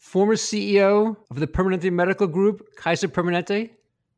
[0.00, 3.70] former CEO of the Permanente Medical Group, Kaiser Permanente,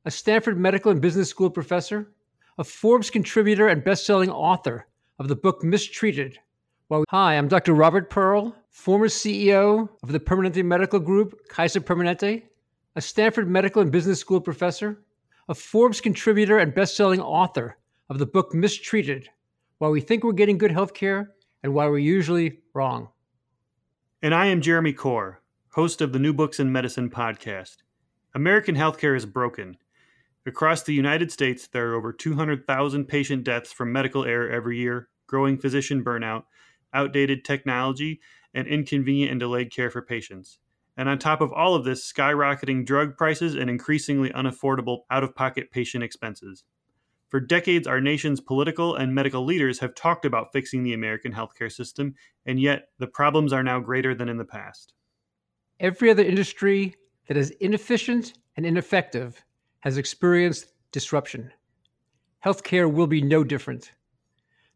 [0.05, 2.12] a Stanford Medical and Business School professor,
[2.56, 4.86] a Forbes contributor and best-selling author
[5.18, 6.38] of the book Mistreated.
[6.88, 7.74] Well, hi, I'm Dr.
[7.74, 12.44] Robert Pearl, former CEO of the Permanente Medical Group, Kaiser Permanente,
[12.94, 15.02] a Stanford Medical and Business School professor,
[15.48, 17.77] a Forbes contributor and best-selling author
[18.08, 19.27] of the book Mistreated:
[19.78, 21.27] Why We Think We're Getting Good Healthcare
[21.64, 23.08] and Why We're Usually Wrong.
[24.22, 25.38] And I am Jeremy Corr,
[25.74, 27.76] host of the New Books in Medicine podcast.
[28.34, 29.78] American healthcare is broken.
[30.44, 35.08] Across the United States, there are over 200,000 patient deaths from medical error every year,
[35.27, 36.42] growing physician burnout,
[36.92, 38.20] outdated technology,
[38.52, 40.58] and inconvenient and delayed care for patients.
[40.98, 45.34] And on top of all of this, skyrocketing drug prices and increasingly unaffordable out of
[45.34, 46.64] pocket patient expenses.
[47.30, 51.72] For decades, our nation's political and medical leaders have talked about fixing the American healthcare
[51.72, 54.92] system, and yet the problems are now greater than in the past.
[55.83, 56.94] Every other industry
[57.27, 59.44] that is inefficient and ineffective
[59.80, 61.50] has experienced disruption.
[62.44, 63.91] Healthcare will be no different.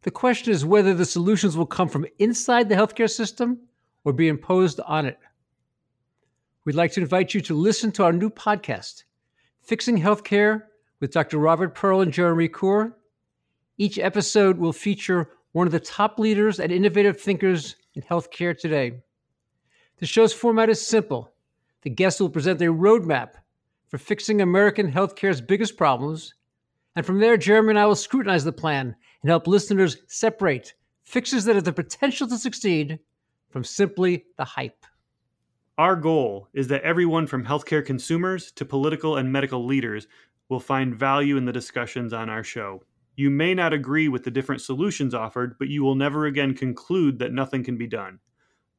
[0.03, 3.61] The question is whether the solutions will come from inside the healthcare system
[4.03, 5.17] or be imposed on it.
[6.65, 9.05] We'd like to invite you to listen to our new podcast,
[9.62, 10.65] Fixing Healthcare
[10.99, 11.39] with Dr.
[11.39, 12.93] Robert Pearl and Jeremy Corr.
[13.79, 19.03] Each episode will feature one of the top leaders and innovative thinkers in healthcare today.
[19.99, 21.33] The show's format is simple.
[21.83, 23.31] The guests will present a roadmap
[23.89, 26.35] for fixing American healthcare's biggest problems.
[26.97, 30.75] And from there, Jeremy and I will scrutinize the plan and help listeners separate
[31.05, 32.99] fixes that have the potential to succeed
[33.49, 34.85] from simply the hype.
[35.79, 40.09] Our goal is that everyone from healthcare consumers to political and medical leaders
[40.49, 42.83] will find value in the discussions on our show.
[43.17, 47.19] You may not agree with the different solutions offered, but you will never again conclude
[47.19, 48.19] that nothing can be done.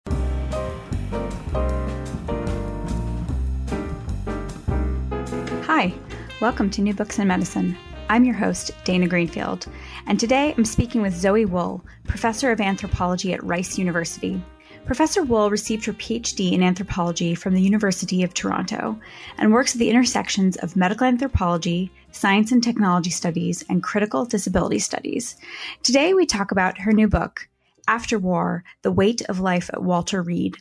[5.63, 5.93] Hi,
[6.41, 7.77] welcome to New Books in Medicine.
[8.07, 9.67] I'm your host, Dana Greenfield,
[10.07, 14.41] and today I'm speaking with Zoe Wool, professor of anthropology at Rice University.
[14.85, 19.00] Professor Wool received her PhD in anthropology from the University of Toronto
[19.40, 24.78] and works at the intersections of medical anthropology, science and technology studies, and critical disability
[24.78, 25.38] studies.
[25.81, 27.50] Today we talk about her new book,
[27.88, 30.56] After War The Weight of Life at Walter Reed,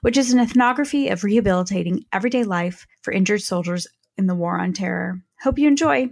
[0.00, 3.86] which is an ethnography of rehabilitating everyday life for injured soldiers
[4.16, 5.20] in the War on Terror.
[5.42, 6.08] Hope you enjoy.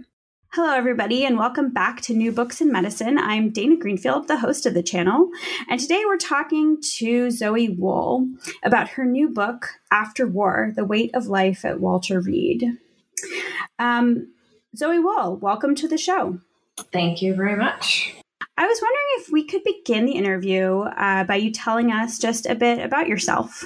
[0.57, 3.19] Hello, everybody, and welcome back to New Books in Medicine.
[3.19, 5.29] I'm Dana Greenfield, the host of the channel,
[5.69, 8.27] and today we're talking to Zoe Wool
[8.63, 12.75] about her new book, After War The Weight of Life at Walter Reed.
[13.77, 14.33] Um,
[14.75, 16.39] Zoe Wool, welcome to the show.
[16.91, 18.15] Thank you very much.
[18.57, 22.47] I was wondering if we could begin the interview uh, by you telling us just
[22.47, 23.63] a bit about yourself.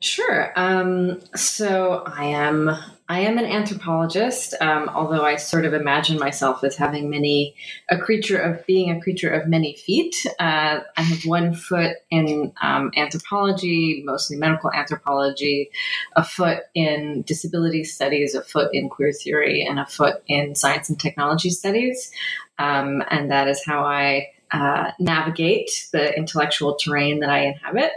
[0.00, 0.52] Sure.
[0.54, 2.76] Um, so I am
[3.08, 7.54] I am an anthropologist, um, although I sort of imagine myself as having many
[7.88, 10.26] a creature of being a creature of many feet.
[10.40, 15.70] Uh, I have one foot in um, anthropology, mostly medical anthropology,
[16.16, 20.88] a foot in disability studies, a foot in queer theory, and a foot in science
[20.88, 22.10] and technology studies.
[22.58, 27.92] Um, and that is how I uh, navigate the intellectual terrain that I inhabit.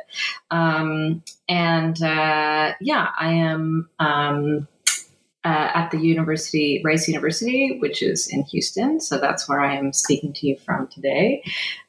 [0.51, 4.67] Um, and uh, yeah, I am um,
[5.45, 8.99] uh, at the university, Rice University, which is in Houston.
[8.99, 11.43] So that's where I am speaking to you from today.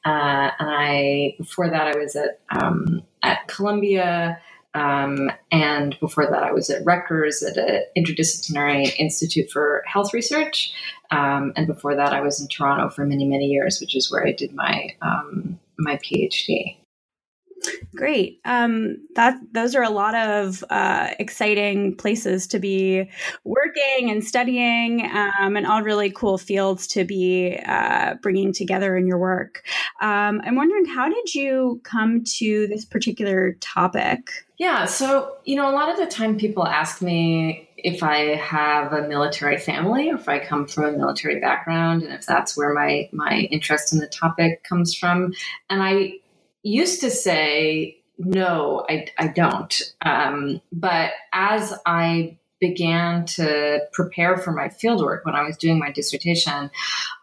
[0.05, 4.39] Uh, and I, before that, I was at um, at Columbia.
[4.73, 10.71] Um, and before that, I was at Rutgers at an interdisciplinary institute for health research.
[11.11, 14.25] Um, and before that, I was in Toronto for many, many years, which is where
[14.25, 16.77] I did my um, my PhD.
[17.95, 18.39] Great.
[18.45, 23.09] Um, that those are a lot of uh, exciting places to be
[23.43, 29.07] working and studying, um, and all really cool fields to be uh, bringing together in
[29.07, 29.63] your work.
[30.01, 34.29] Um, I'm wondering, how did you come to this particular topic?
[34.57, 38.93] Yeah, so you know, a lot of the time people ask me, if I have
[38.93, 42.73] a military family or if I come from a military background and if that's where
[42.73, 45.33] my my interest in the topic comes from.
[45.69, 46.19] And I
[46.63, 49.81] used to say no, I, I don't.
[50.03, 55.91] Um, but as I began to prepare for my fieldwork when I was doing my
[55.91, 56.69] dissertation,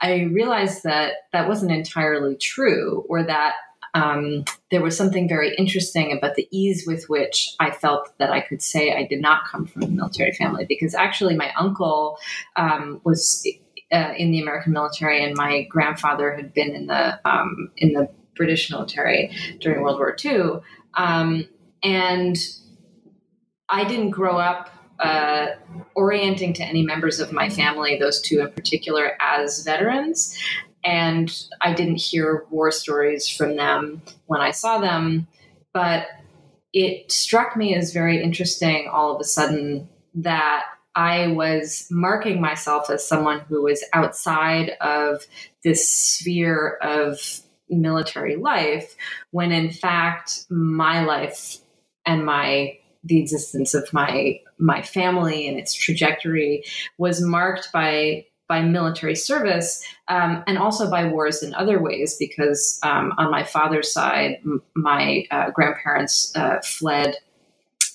[0.00, 3.54] I realized that that wasn't entirely true, or that
[3.94, 8.40] um, there was something very interesting about the ease with which I felt that I
[8.40, 12.18] could say I did not come from a military family, because actually my uncle
[12.56, 13.46] um, was.
[13.90, 18.06] Uh, in the American military, and my grandfather had been in the um, in the
[18.38, 19.30] British military
[19.60, 20.60] during World War II,
[20.94, 21.46] um,
[21.82, 22.38] and
[23.68, 24.70] I didn't grow up
[25.00, 25.48] uh,
[25.94, 30.36] orienting to any members of my family, those two in particular, as veterans.
[30.84, 31.30] And
[31.60, 35.26] I didn't hear war stories from them when I saw them,
[35.72, 36.06] but
[36.72, 40.64] it struck me as very interesting all of a sudden that
[40.94, 45.26] I was marking myself as someone who was outside of
[45.62, 48.94] this sphere of military life
[49.30, 51.58] when in fact my life
[52.06, 56.64] and my the existence of my my family and its trajectory
[56.98, 62.80] was marked by by military service um, and also by wars in other ways because
[62.82, 67.14] um, on my father's side m- my uh, grandparents uh, fled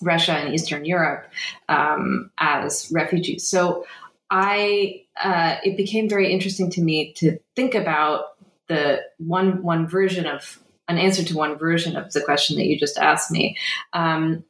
[0.01, 1.25] russia and eastern europe
[1.69, 3.47] um, as refugees.
[3.47, 3.85] So
[4.29, 8.32] i uh, it became very interesting to me to think about
[8.68, 12.77] the one one version of an answer to one version of the question that you
[12.77, 13.57] just asked me
[13.94, 14.44] um,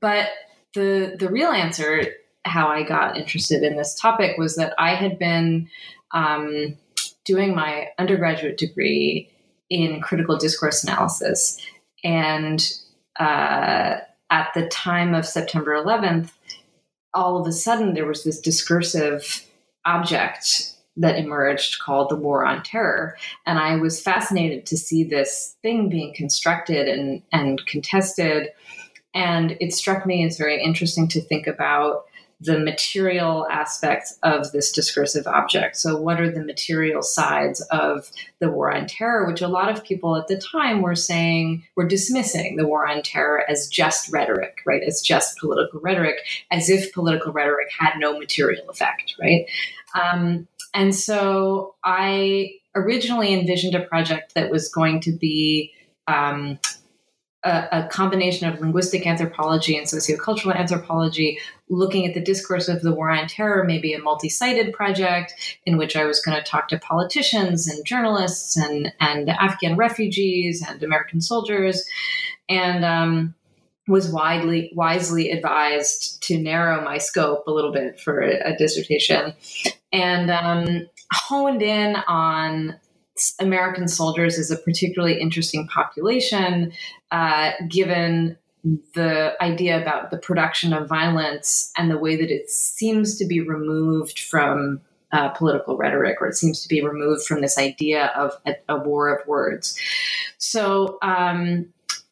[0.00, 0.28] but
[0.74, 2.04] the the real answer
[2.44, 5.68] how I got interested in this topic was that I had been
[6.12, 6.76] um,
[7.24, 9.30] doing my undergraduate degree
[9.68, 11.60] in critical discourse analysis.
[12.02, 12.60] And
[13.18, 13.98] uh,
[14.30, 16.30] at the time of September 11th,
[17.12, 19.46] all of a sudden there was this discursive
[19.84, 23.16] object that emerged called the War on Terror.
[23.46, 28.50] And I was fascinated to see this thing being constructed and, and contested.
[29.14, 32.04] And it struck me as very interesting to think about
[32.42, 35.76] the material aspects of this discursive object.
[35.76, 39.84] So, what are the material sides of the war on terror, which a lot of
[39.84, 44.58] people at the time were saying, were dismissing the war on terror as just rhetoric,
[44.64, 44.82] right?
[44.82, 46.16] As just political rhetoric,
[46.50, 49.44] as if political rhetoric had no material effect, right?
[49.94, 55.72] Um, and so, I originally envisioned a project that was going to be
[56.06, 56.58] um,
[57.42, 61.38] a, a, combination of linguistic anthropology and sociocultural anthropology,
[61.68, 65.78] looking at the discourse of the war on terror, maybe a multi sided project in
[65.78, 70.82] which I was going to talk to politicians and journalists and, and Afghan refugees and
[70.82, 71.84] American soldiers.
[72.48, 73.34] And um,
[73.90, 79.34] was widely wisely advised to narrow my scope a little bit for a, dissertation
[79.92, 82.76] and um, honed in on
[83.40, 86.72] American soldiers as a particularly interesting population,
[87.10, 88.38] uh, given
[88.94, 93.40] the idea about the production of violence and the way that it seems to be
[93.40, 94.80] removed from
[95.12, 98.76] uh, political rhetoric, or it seems to be removed from this idea of a, a
[98.76, 99.76] war of words.
[100.38, 101.66] So um,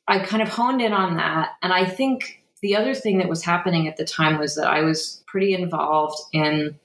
[0.09, 1.51] I kind of honed in on that.
[1.63, 4.81] And I think the other thing that was happening at the time was that I
[4.81, 6.79] was pretty involved in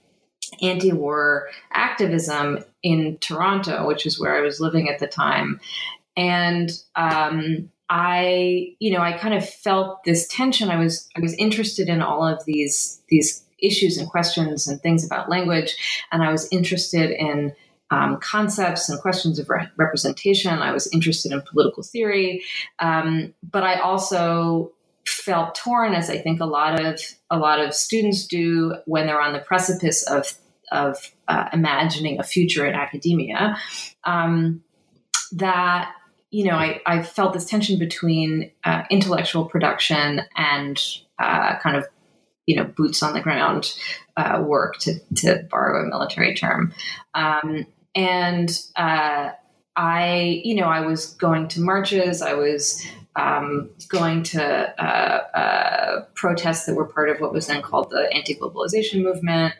[0.61, 5.59] anti war activism in Toronto, which is where I was living at the time.
[6.15, 10.69] And um, I, you know, I kind of felt this tension.
[10.69, 15.05] I was I was interested in all of these these issues and questions and things
[15.05, 15.75] about language,
[16.11, 17.53] and I was interested in
[17.91, 20.59] um, concepts and questions of re- representation.
[20.59, 22.43] I was interested in political theory,
[22.79, 24.71] um, but I also
[25.05, 26.99] felt torn, as I think a lot of
[27.29, 30.37] a lot of students do when they're on the precipice of
[30.71, 33.57] of uh, imagining a future in academia,
[34.05, 34.63] um,
[35.33, 35.91] that
[36.31, 40.81] you know I, I, felt this tension between uh, intellectual production and
[41.19, 41.85] uh, kind of
[42.45, 43.73] you know boots on the ground
[44.17, 46.73] uh, work to, to borrow a military term,
[47.13, 49.31] um, and uh,
[49.75, 52.85] I you know I was going to marches, I was
[53.15, 54.43] um, going to
[54.83, 59.53] uh, uh, protests that were part of what was then called the anti-globalization movement.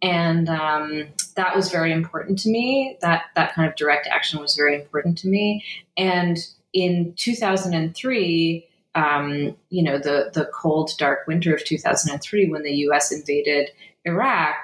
[0.00, 2.96] And um, that was very important to me.
[3.00, 5.64] That that kind of direct action was very important to me.
[5.96, 6.38] And
[6.72, 13.12] in 2003 um, you know the the cold dark winter of 2003 when the us
[13.12, 13.70] invaded
[14.04, 14.56] iraq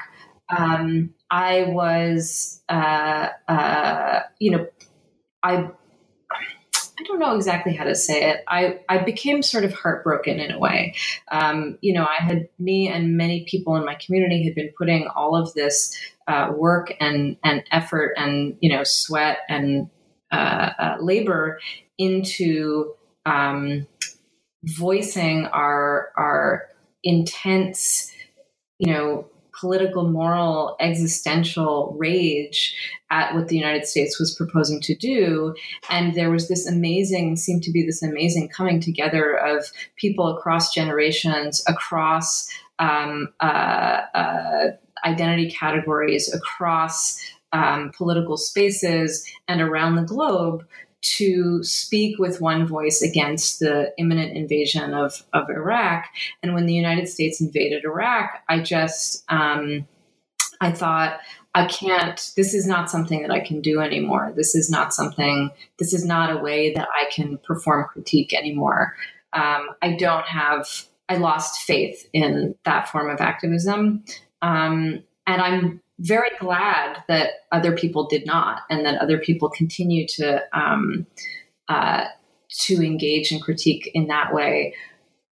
[0.57, 4.67] um, i was uh, uh, you know
[5.43, 5.71] i
[6.97, 8.45] I don't know exactly how to say it.
[8.47, 10.95] I, I became sort of heartbroken in a way.
[11.31, 15.09] Um, you know, I had me and many people in my community had been putting
[15.09, 15.97] all of this
[16.29, 19.91] uh, work and and effort and you know sweat and
[20.33, 21.59] uh, uh, labor
[21.99, 22.95] into
[23.27, 23.87] um,
[24.65, 26.69] voicing our our
[27.05, 28.13] intense,
[28.79, 29.27] you know,
[29.59, 32.77] political, moral, existential rage
[33.11, 35.55] at what the United States was proposing to do.
[35.91, 40.75] And there was this amazing, seemed to be this amazing coming together of people across
[40.75, 44.67] generations, across um, uh, uh,
[45.07, 47.21] identity categories, across
[47.53, 50.67] um, political spaces, and around the globe
[51.17, 56.07] to speak with one voice against the imminent invasion of, of Iraq.
[56.43, 59.87] And when the United States invaded Iraq, I just, um,
[60.61, 61.21] I thought,
[61.55, 64.33] I can't, this is not something that I can do anymore.
[64.35, 68.95] This is not something, this is not a way that I can perform critique anymore.
[69.33, 70.67] Um, I don't have,
[71.09, 74.05] I lost faith in that form of activism.
[74.43, 80.07] Um, and I'm very glad that other people did not, and that other people continue
[80.09, 81.07] to um,
[81.69, 82.07] uh,
[82.49, 84.75] to engage and critique in that way.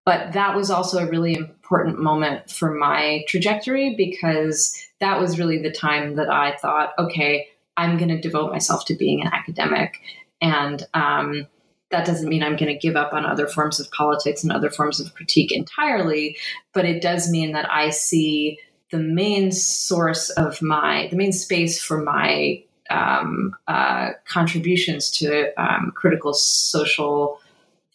[0.04, 5.58] But that was also a really important moment for my trajectory because that was really
[5.58, 9.98] the time that I thought, okay, I'm going to devote myself to being an academic,
[10.40, 11.46] and um,
[11.90, 14.70] that doesn't mean I'm going to give up on other forms of politics and other
[14.70, 16.36] forms of critique entirely,
[16.72, 18.58] but it does mean that I see
[18.92, 25.92] the main source of my, the main space for my um, uh, contributions to um,
[25.96, 27.40] critical social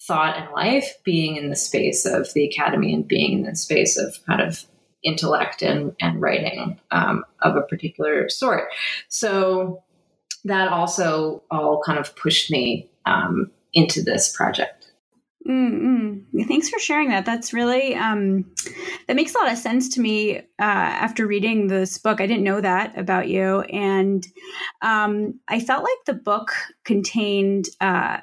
[0.01, 3.97] thought and life being in the space of the academy and being in the space
[3.97, 4.65] of kind of
[5.03, 8.69] intellect and, and writing um, of a particular sort.
[9.07, 9.83] So
[10.45, 14.76] that also all kind of pushed me um, into this project.
[15.47, 16.41] Mm-hmm.
[16.43, 17.25] Thanks for sharing that.
[17.25, 18.45] That's really um,
[19.07, 20.39] that makes a lot of sense to me.
[20.39, 24.27] Uh, after reading this book, I didn't know that about you, and
[24.81, 26.51] um, I felt like the book
[26.83, 28.19] contained uh,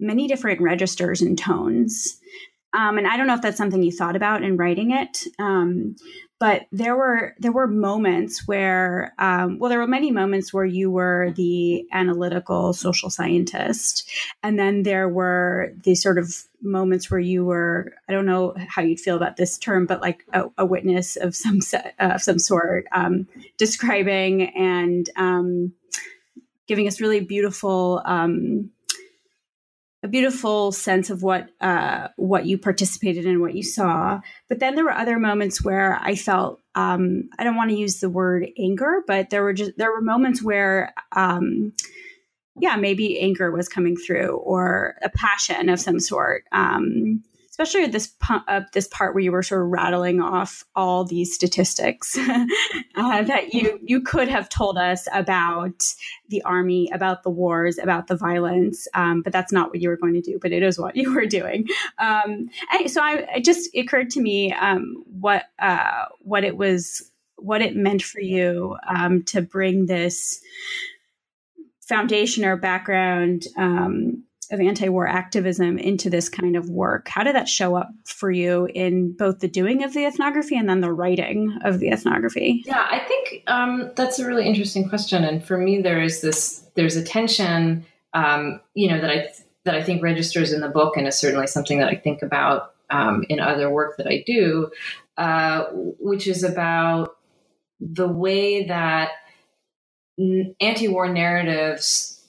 [0.00, 2.18] many different registers and tones.
[2.74, 5.96] Um, and I don't know if that's something you thought about in writing it, um,
[6.42, 10.90] but there were there were moments where um, well there were many moments where you
[10.90, 14.10] were the analytical social scientist
[14.42, 18.82] and then there were these sort of moments where you were i don't know how
[18.82, 22.40] you'd feel about this term but like a, a witness of some set, uh, some
[22.40, 25.72] sort um, describing and um,
[26.66, 28.68] giving us really beautiful um,
[30.02, 34.20] a beautiful sense of what uh, what you participated in, what you saw.
[34.48, 38.00] But then there were other moments where I felt um, I don't want to use
[38.00, 41.72] the word anger, but there were just there were moments where um,
[42.60, 46.44] yeah, maybe anger was coming through or a passion of some sort.
[46.52, 47.22] Um,
[47.62, 51.32] especially at this uh, this part where you were sort of rattling off all these
[51.32, 52.18] statistics
[52.96, 55.84] uh, that you you could have told us about
[56.28, 59.96] the army, about the wars, about the violence, um, but that's not what you were
[59.96, 60.38] going to do.
[60.40, 61.66] But it is what you were doing.
[61.98, 67.10] Um, and so I it just occurred to me um, what uh, what it was
[67.36, 70.40] what it meant for you um, to bring this
[71.80, 73.46] foundation or background
[74.52, 77.08] of anti-war activism into this kind of work?
[77.08, 80.68] How did that show up for you in both the doing of the ethnography and
[80.68, 82.62] then the writing of the ethnography?
[82.66, 85.24] Yeah i think um, that's a really interesting question.
[85.24, 89.28] And for me there is this there's a tension um, you know that i
[89.64, 92.74] that i think registers in the book and is certainly something that i think about
[92.90, 94.70] um, in other work that i do
[95.16, 97.16] uh, which is about
[97.80, 99.10] the way that
[100.60, 102.22] anti-war narratives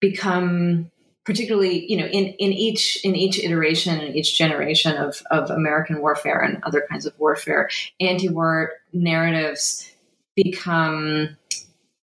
[0.00, 0.90] become
[1.24, 6.00] particularly you know in, in each in each iteration and each generation of, of american
[6.00, 7.68] warfare and other kinds of warfare
[8.00, 9.90] anti-war narratives
[10.36, 11.36] become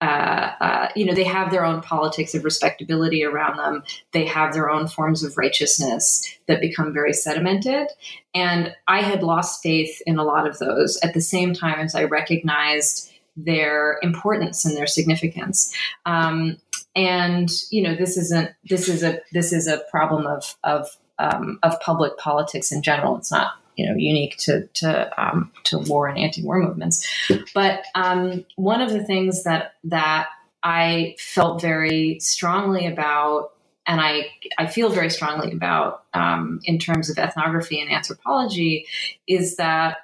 [0.03, 3.83] uh, uh, you know they have their own politics of respectability around them.
[4.11, 7.87] They have their own forms of righteousness that become very sedimented.
[8.35, 11.95] And i had lost faith in a lot of those at the same time as
[11.95, 15.73] i recognized their importance and their significance.
[16.05, 16.57] Um,
[16.95, 20.87] and you know this isn't this is a this is a problem of of
[21.19, 23.17] um, of public politics in general.
[23.17, 27.07] It's not you know unique to to um, to war and anti-war movements.
[27.53, 30.27] But um, one of the things that that
[30.61, 33.53] I felt very strongly about,
[33.87, 38.87] and I I feel very strongly about um, in terms of ethnography and anthropology,
[39.27, 39.97] is that.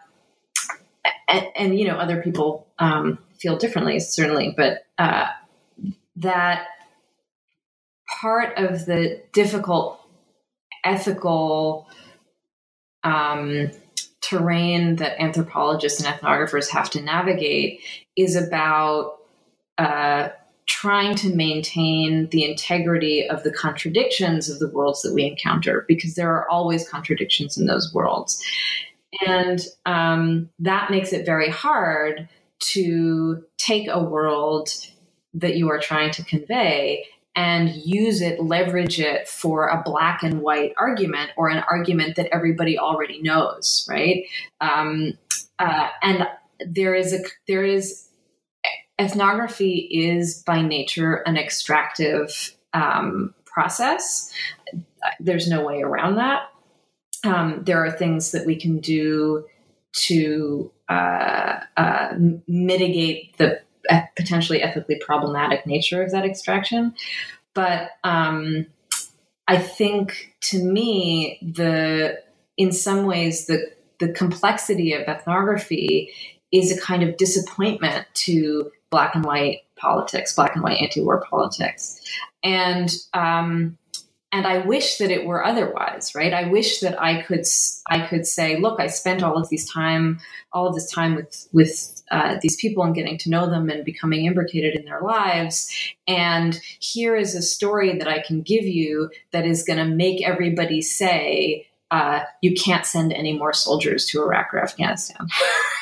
[1.28, 5.28] And, and you know, other people um, feel differently, certainly, but uh,
[6.18, 6.66] that
[8.20, 10.00] part of the difficult
[10.84, 11.88] ethical
[13.04, 13.70] um,
[14.22, 17.82] terrain that anthropologists and ethnographers have to navigate
[18.16, 19.18] is about
[19.78, 20.30] uh,
[20.66, 26.16] trying to maintain the integrity of the contradictions of the worlds that we encounter, because
[26.16, 28.44] there are always contradictions in those worlds.
[29.26, 34.70] And um, that makes it very hard to take a world
[35.34, 37.06] that you are trying to convey
[37.40, 42.28] and use it, leverage it for a black and white argument or an argument that
[42.34, 44.26] everybody already knows, right?
[44.60, 45.18] Um,
[45.58, 46.28] uh, and
[46.68, 48.10] there is a there is
[49.00, 54.34] ethnography is by nature an extractive um, process.
[55.22, 56.42] There's no way around that.
[57.24, 59.46] Um, there are things that we can do
[60.08, 62.16] to uh, uh,
[62.50, 63.62] mitigate the
[64.16, 66.94] potentially ethically problematic nature of that extraction.
[67.54, 68.68] But um,
[69.48, 72.22] I think to me, the
[72.58, 76.14] in some ways the the complexity of ethnography
[76.52, 82.02] is a kind of disappointment to black and white politics, black and white anti-war politics,
[82.44, 83.78] and um,
[84.32, 86.34] and I wish that it were otherwise, right?
[86.34, 87.46] I wish that I could
[87.90, 90.20] I could say, look, I spent all of these time,
[90.54, 93.86] all of this time with with uh, these people and getting to know them and
[93.86, 95.72] becoming imbricated in their lives,
[96.08, 100.26] and here is a story that I can give you that is going to make
[100.26, 101.66] everybody say.
[101.92, 105.28] Uh, you can't send any more soldiers to Iraq or Afghanistan?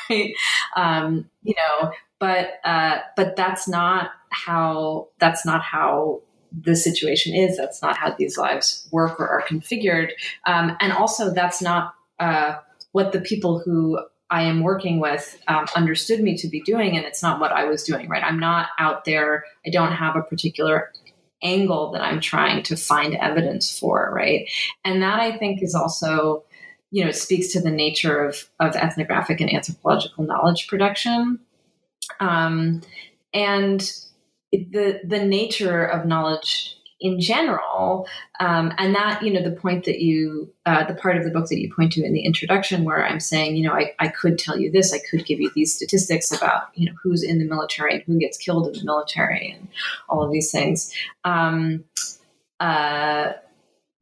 [0.74, 7.56] Um, you know, but uh, but that's not how that's not how the situation is.
[7.56, 10.10] That's not how these lives work or are configured.
[10.46, 12.56] Um, and also, that's not uh,
[12.92, 17.06] what the people who I am working with um, understood me to be doing, and
[17.06, 18.22] it's not what I was doing, right?
[18.22, 20.92] I'm not out there, I don't have a particular
[21.42, 24.50] angle that I'm trying to find evidence for, right?
[24.84, 26.44] And that I think is also,
[26.90, 31.38] you know, it speaks to the nature of, of ethnographic and anthropological knowledge production.
[32.20, 32.82] Um,
[33.32, 33.80] and
[34.52, 38.08] the the nature of knowledge in general
[38.40, 41.48] um, and that you know the point that you uh, the part of the book
[41.48, 44.38] that you point to in the introduction where i'm saying you know I, I could
[44.38, 47.44] tell you this i could give you these statistics about you know who's in the
[47.44, 49.68] military and who gets killed in the military and
[50.08, 50.92] all of these things.
[51.24, 51.84] Um,
[52.60, 53.32] uh,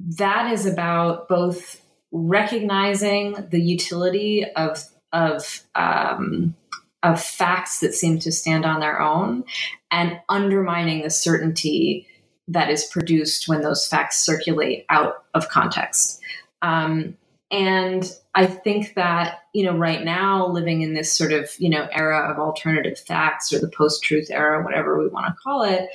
[0.01, 1.83] that is about both
[2.13, 6.55] recognizing the utility of of um,
[7.03, 9.45] of facts that seem to stand on their own
[9.91, 12.07] and undermining the certainty
[12.49, 16.21] that is produced when those facts circulate out of context.
[16.63, 17.17] Um,
[17.51, 21.89] and I think that, you know, right now, living in this sort of, you know,
[21.93, 25.89] era of alternative facts or the post truth era, whatever we want to call it,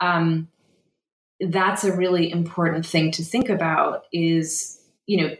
[0.00, 0.48] um,
[1.40, 5.36] that's a really important thing to think about is, you know,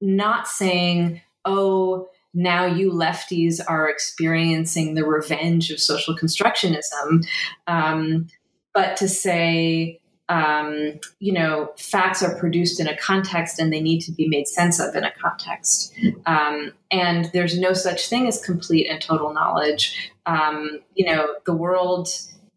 [0.00, 7.24] not saying, oh, now you lefties are experiencing the revenge of social constructionism.
[7.66, 8.26] Um,
[8.74, 14.00] but to say, um, you know, facts are produced in a context and they need
[14.00, 15.92] to be made sense of in a context.
[16.26, 20.12] Um, and there's no such thing as complete and total knowledge.
[20.26, 22.08] Um, you know, the world.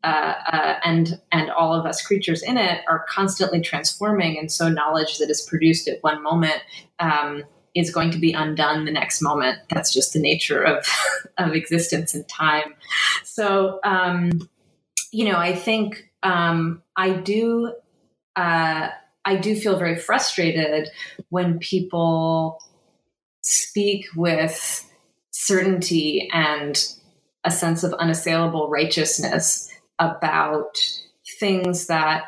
[0.04, 4.70] Uh, uh, and and all of us creatures in it are constantly transforming, and so
[4.70, 6.62] knowledge that is produced at one moment
[7.00, 7.44] um,
[7.76, 9.58] is going to be undone the next moment.
[9.70, 10.86] That's just the nature of
[11.40, 12.76] of existence and time.
[13.24, 14.48] So, um,
[15.12, 17.74] you know, I think um, I do.
[18.36, 18.90] Uh,
[19.26, 20.90] I do feel very frustrated
[21.30, 22.60] when people
[23.42, 24.90] speak with
[25.32, 26.82] certainty and
[27.44, 30.78] a sense of unassailable righteousness about
[31.40, 32.24] things that,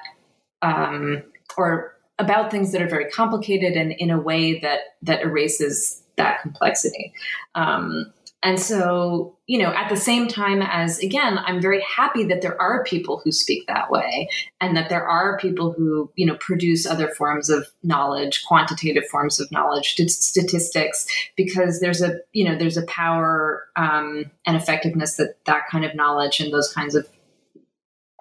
[0.61, 1.23] um,
[1.57, 6.41] or about things that are very complicated and in a way that that erases that
[6.41, 7.13] complexity.
[7.55, 12.41] Um, and so, you know, at the same time as, again, I'm very happy that
[12.41, 14.29] there are people who speak that way
[14.61, 19.41] and that there are people who, you know, produce other forms of knowledge, quantitative forms
[19.41, 25.35] of knowledge, statistics, because there's a, you know, there's a power um, and effectiveness that
[25.45, 27.05] that kind of knowledge and those kinds of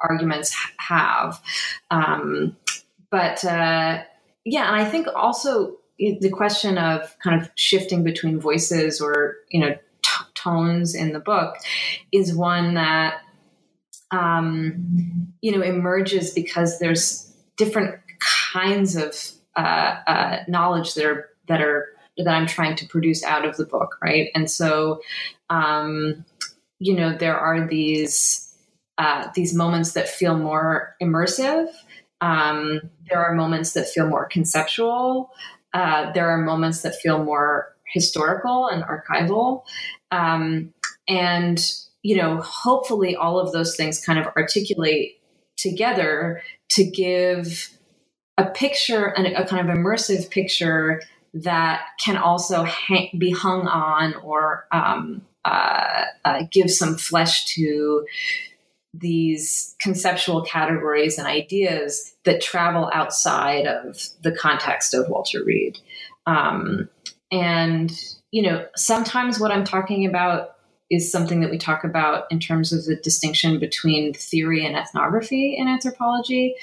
[0.00, 1.40] arguments have.
[1.92, 2.56] Um,
[3.12, 4.02] but uh,
[4.44, 9.60] yeah, and I think also the question of kind of shifting between voices or you
[9.60, 9.76] know
[10.42, 11.56] tones in the book
[12.12, 13.20] is one that
[14.10, 18.00] um, you know emerges because there's different
[18.52, 19.14] kinds of
[19.56, 23.66] uh, uh, knowledge that are that are that I'm trying to produce out of the
[23.66, 24.28] book, right?
[24.34, 25.00] And so,
[25.50, 26.24] um,
[26.80, 28.44] you know, there are these
[28.98, 31.68] uh, these moments that feel more immersive,
[32.20, 35.30] Um, there are moments that feel more conceptual.
[35.72, 39.62] Uh, there are moments that feel more historical and archival.
[40.10, 40.72] Um,
[41.06, 41.60] and,
[42.02, 45.20] you know, hopefully all of those things kind of articulate
[45.56, 47.70] together to give
[48.36, 51.02] a picture and a kind of immersive picture
[51.34, 58.06] that can also hang, be hung on or um, uh, uh, give some flesh to
[58.94, 65.78] these conceptual categories and ideas that travel outside of the context of Walter Reed.
[66.26, 66.88] Um,
[67.30, 67.92] and,
[68.30, 70.56] you know, sometimes what I'm talking about
[70.90, 75.56] is something that we talk about in terms of the distinction between theory and ethnography
[75.56, 76.54] in anthropology.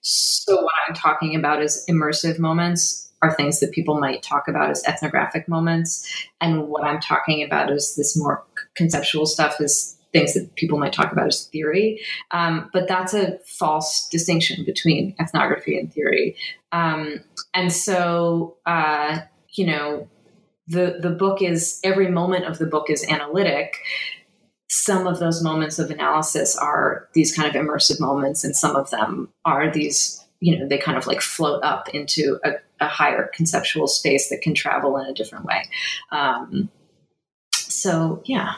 [0.00, 4.70] So, what I'm talking about is immersive moments are things that people might talk about
[4.70, 6.26] as ethnographic moments.
[6.40, 10.92] And what I'm talking about is this more conceptual stuff is things that people might
[10.92, 12.00] talk about as theory.
[12.32, 16.36] Um, but that's a false distinction between ethnography and theory.
[16.72, 17.20] Um,
[17.54, 19.20] and so, uh,
[19.54, 20.08] you know,
[20.72, 23.76] the the book is every moment of the book is analytic.
[24.68, 28.90] Some of those moments of analysis are these kind of immersive moments, and some of
[28.90, 33.30] them are these, you know, they kind of like float up into a, a higher
[33.34, 35.62] conceptual space that can travel in a different way.
[36.10, 36.70] Um,
[37.52, 38.54] so, yeah.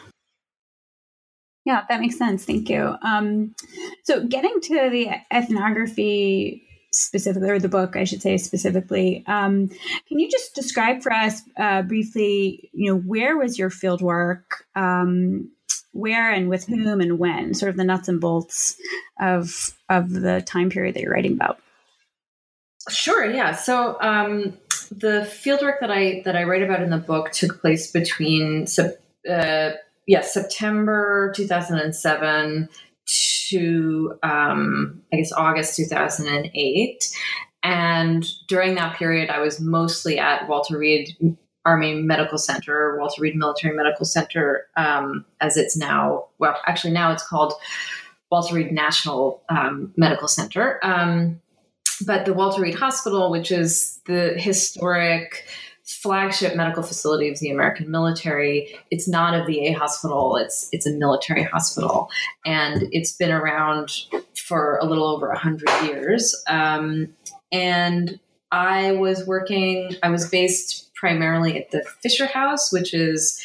[1.64, 2.44] Yeah, that makes sense.
[2.44, 2.94] Thank you.
[3.03, 3.57] Um,
[4.05, 6.63] so, getting to the ethnography
[6.94, 11.42] specifically, or the book, I should say specifically, um, can you just describe for us
[11.57, 14.64] uh, briefly, you know, where was your field work?
[14.74, 15.50] Um,
[15.92, 17.54] where and with whom and when?
[17.54, 18.76] Sort of the nuts and bolts
[19.20, 21.61] of of the time period that you're writing about.
[22.90, 23.30] Sure.
[23.30, 23.52] Yeah.
[23.52, 24.59] So um,
[24.90, 29.70] the fieldwork that I that I write about in the book took place between uh,
[30.07, 32.68] yeah, September 2007
[33.54, 37.16] to, um, I guess, August 2008.
[37.62, 41.16] And during that period, I was mostly at Walter Reed
[41.64, 47.10] Army Medical Center, Walter Reed Military Medical Center, um, as it's now, well, actually, now
[47.10, 47.54] it's called
[48.30, 50.78] Walter Reed National um, Medical Center.
[50.82, 51.40] Um,
[52.04, 55.46] but the Walter Reed Hospital, which is the historic
[55.85, 58.75] flagship medical facility of the American military.
[58.90, 60.37] It's not a VA hospital.
[60.37, 62.09] It's it's a military hospital,
[62.44, 63.90] and it's been around
[64.37, 66.35] for a little over a hundred years.
[66.49, 67.09] Um,
[67.53, 68.18] and
[68.51, 69.97] I was working.
[70.03, 73.38] I was based primarily at the Fisher House, which is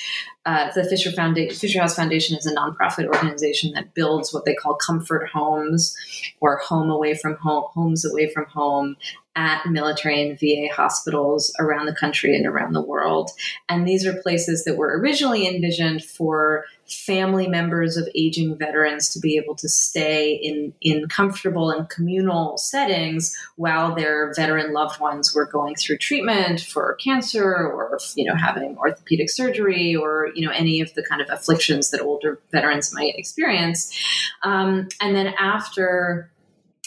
[0.46, 1.56] uh, the Fisher Foundation.
[1.58, 5.96] Fisher House Foundation is a nonprofit organization that builds what they call comfort homes,
[6.40, 8.96] or home away from home, homes away from home,
[9.40, 13.32] at military and VA hospitals around the country and around the world.
[13.70, 19.20] And these are places that were originally envisioned for family members of aging veterans to
[19.20, 25.34] be able to stay in, in comfortable and communal settings while their veteran loved ones
[25.34, 30.52] were going through treatment for cancer or you know having orthopedic surgery or you know
[30.52, 33.96] any of the kind of afflictions that older veterans might experience
[34.44, 36.30] um, and then after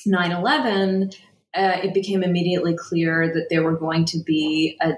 [0.06, 1.16] 9-11
[1.54, 4.94] uh, it became immediately clear that there were going to be a,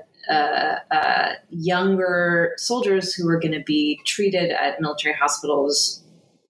[1.51, 6.03] younger soldiers who were going to be treated at military hospitals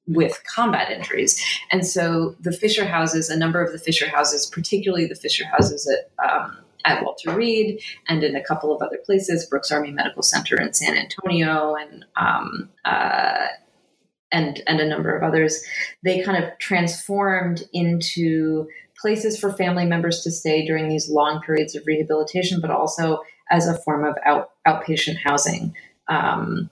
[0.06, 1.42] with combat injuries.
[1.70, 5.90] And so the Fisher houses, a number of the Fisher houses, particularly the Fisher houses
[5.90, 10.22] at, um, at Walter Reed and in a couple of other places, Brooks Army Medical
[10.22, 13.46] Center in San Antonio and um, uh,
[14.32, 15.64] and and a number of others,
[16.02, 18.68] they kind of transformed into
[19.00, 23.66] places for family members to stay during these long periods of rehabilitation, but also as
[23.66, 25.74] a form of out, outpatient housing.
[26.08, 26.70] Um,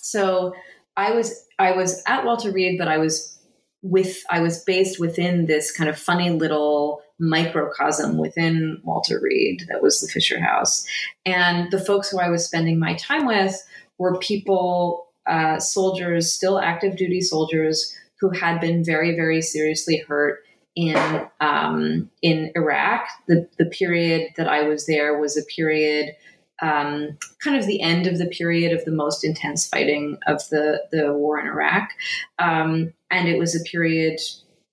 [0.00, 0.54] so
[0.96, 3.38] I was I was at Walter Reed, but I was
[3.82, 9.82] with I was based within this kind of funny little microcosm within Walter Reed that
[9.82, 10.86] was the Fisher House,
[11.26, 13.62] and the folks who I was spending my time with
[13.98, 20.43] were people, uh, soldiers, still active duty soldiers who had been very very seriously hurt
[20.76, 20.96] in
[21.40, 23.06] um, in Iraq.
[23.28, 26.14] The the period that I was there was a period,
[26.60, 30.82] um, kind of the end of the period of the most intense fighting of the
[30.90, 31.90] the war in Iraq,
[32.38, 34.20] um, and it was a period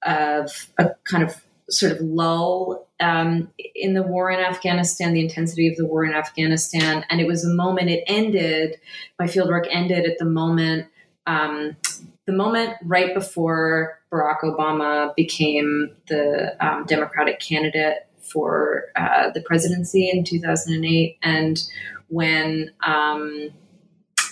[0.03, 5.67] of a kind of sort of lull um, in the war in Afghanistan, the intensity
[5.67, 7.89] of the war in Afghanistan, and it was a moment.
[7.89, 8.77] It ended.
[9.19, 10.87] My fieldwork ended at the moment.
[11.27, 11.77] Um,
[12.25, 20.09] the moment right before Barack Obama became the um, Democratic candidate for uh, the presidency
[20.09, 21.63] in 2008, and
[22.07, 23.49] when um,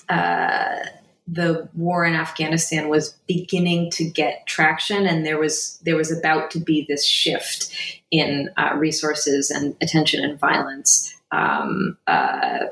[0.09, 0.79] uh,
[1.27, 6.51] the war in Afghanistan was beginning to get traction, and there was there was about
[6.51, 7.73] to be this shift
[8.11, 12.65] in uh, resources and attention and violence, um, uh,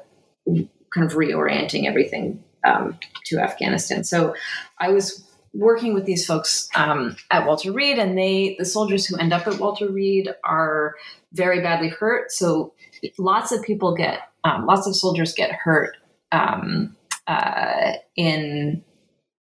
[0.45, 4.03] kind of reorienting everything um, to Afghanistan.
[4.03, 4.35] So
[4.79, 5.26] I was
[5.57, 9.47] working with these folks um, at Walter Reed, and they the soldiers who end up
[9.47, 10.95] at Walter Reed are
[11.33, 12.31] very badly hurt.
[12.31, 12.73] So
[13.17, 15.97] lots of people get um, lots of soldiers get hurt
[16.31, 18.83] um, uh, in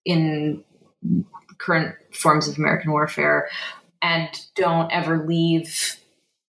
[0.05, 0.65] in
[1.59, 3.49] current forms of American warfare
[4.03, 6.00] and don't ever leave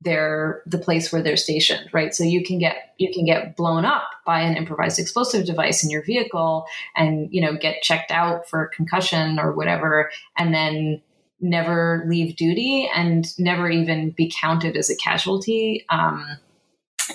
[0.03, 3.85] their the place where they're stationed right so you can get you can get blown
[3.85, 8.49] up by an improvised explosive device in your vehicle and you know get checked out
[8.49, 11.01] for concussion or whatever and then
[11.41, 16.25] never leave duty and never even be counted as a casualty um,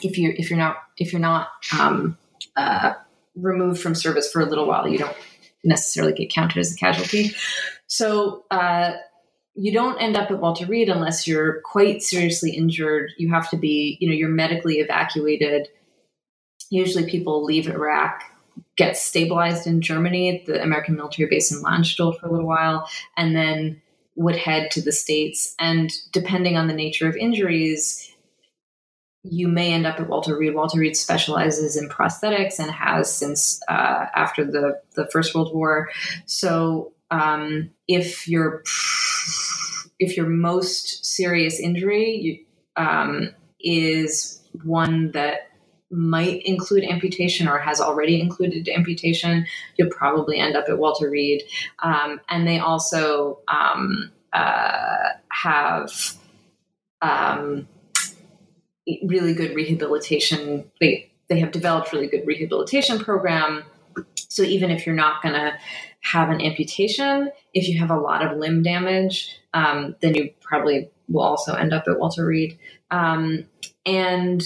[0.03, 2.17] if you if you're not if you're not um,
[2.55, 2.93] uh,
[3.35, 5.15] removed from service for a little while, you don't
[5.63, 7.31] necessarily get counted as a casualty.
[7.87, 8.93] So uh,
[9.57, 13.11] you don't end up at Walter Reed unless you're quite seriously injured.
[13.17, 15.67] You have to be, you know, you're medically evacuated.
[16.69, 18.21] Usually, people leave Iraq,
[18.75, 22.87] get stabilized in Germany at the American military base in Landstuhl for a little while,
[23.17, 23.81] and then
[24.15, 25.55] would head to the states.
[25.59, 28.13] And depending on the nature of injuries,
[29.23, 30.53] you may end up at Walter Reed.
[30.53, 35.89] Walter Reed specializes in prosthetics and has since uh, after the, the First World War.
[36.27, 38.63] So um, if your
[39.99, 45.49] if your most serious injury um, is one that
[45.89, 49.45] might include amputation or has already included amputation,
[49.77, 51.43] you'll probably end up at Walter Reed.
[51.81, 55.91] Um, and they also um, uh, have
[57.01, 57.67] um,
[59.03, 60.69] really good rehabilitation.
[60.79, 63.63] They they have developed really good rehabilitation program.
[64.15, 65.53] So even if you're not going to
[66.01, 70.89] have an amputation, if you have a lot of limb damage, um, then you probably
[71.09, 72.57] will also end up at Walter Reed.
[72.91, 73.45] Um,
[73.85, 74.43] and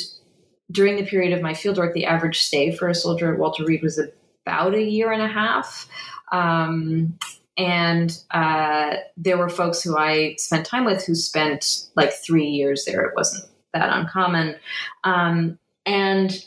[0.71, 3.83] during the period of my fieldwork, the average stay for a soldier at Walter Reed
[3.83, 3.99] was
[4.45, 5.87] about a year and a half.
[6.31, 7.17] Um,
[7.57, 12.85] and uh, there were folks who I spent time with who spent like three years
[12.85, 13.01] there.
[13.01, 14.55] It wasn't that uncommon.
[15.03, 16.45] Um, and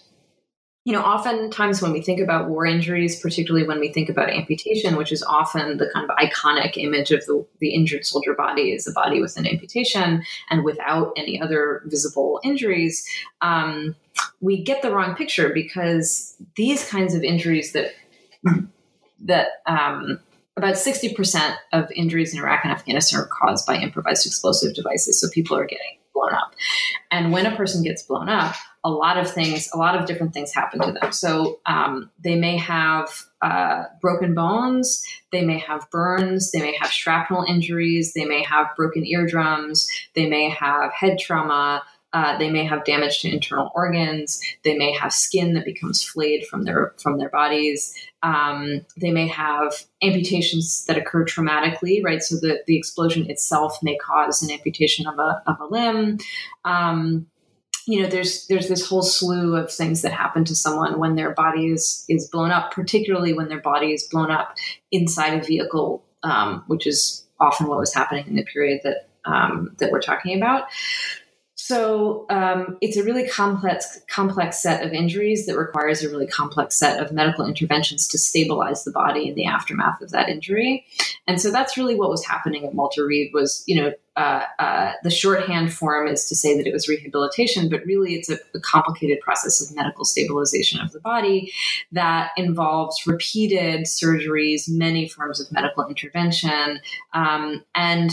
[0.84, 4.96] you know, oftentimes when we think about war injuries, particularly when we think about amputation,
[4.96, 8.86] which is often the kind of iconic image of the, the injured soldier body is
[8.86, 13.08] a body with an amputation and without any other visible injuries,
[13.40, 13.96] um,
[14.40, 17.92] we get the wrong picture because these kinds of injuries that
[19.20, 20.20] that um,
[20.58, 25.18] about 60% of injuries in Iraq and Afghanistan are caused by improvised explosive devices.
[25.18, 26.54] So people are getting blown up.
[27.10, 30.34] And when a person gets blown up, a lot of things, a lot of different
[30.34, 31.10] things happen to them.
[31.10, 33.08] So um, they may have
[33.40, 38.68] uh, broken bones, they may have burns, they may have shrapnel injuries, they may have
[38.76, 41.82] broken eardrums, they may have head trauma.
[42.12, 44.40] Uh, they may have damage to internal organs.
[44.62, 47.92] They may have skin that becomes flayed from their from their bodies.
[48.22, 52.22] Um, they may have amputations that occur traumatically, right?
[52.22, 56.18] So the, the explosion itself may cause an amputation of a of a limb.
[56.64, 57.26] Um,
[57.86, 61.32] you know, there's there's this whole slew of things that happen to someone when their
[61.32, 64.56] body is is blown up, particularly when their body is blown up
[64.90, 69.74] inside a vehicle, um, which is often what was happening in the period that um,
[69.78, 70.64] that we're talking about.
[71.56, 76.76] So um, it's a really complex complex set of injuries that requires a really complex
[76.76, 80.84] set of medical interventions to stabilize the body in the aftermath of that injury.
[81.26, 84.92] And so that's really what was happening at Walter Reed was, you know, uh, uh,
[85.02, 88.60] the shorthand form is to say that it was rehabilitation, but really it's a, a,
[88.60, 91.52] complicated process of medical stabilization of the body
[91.90, 96.78] that involves repeated surgeries, many forms of medical intervention,
[97.12, 98.12] um, and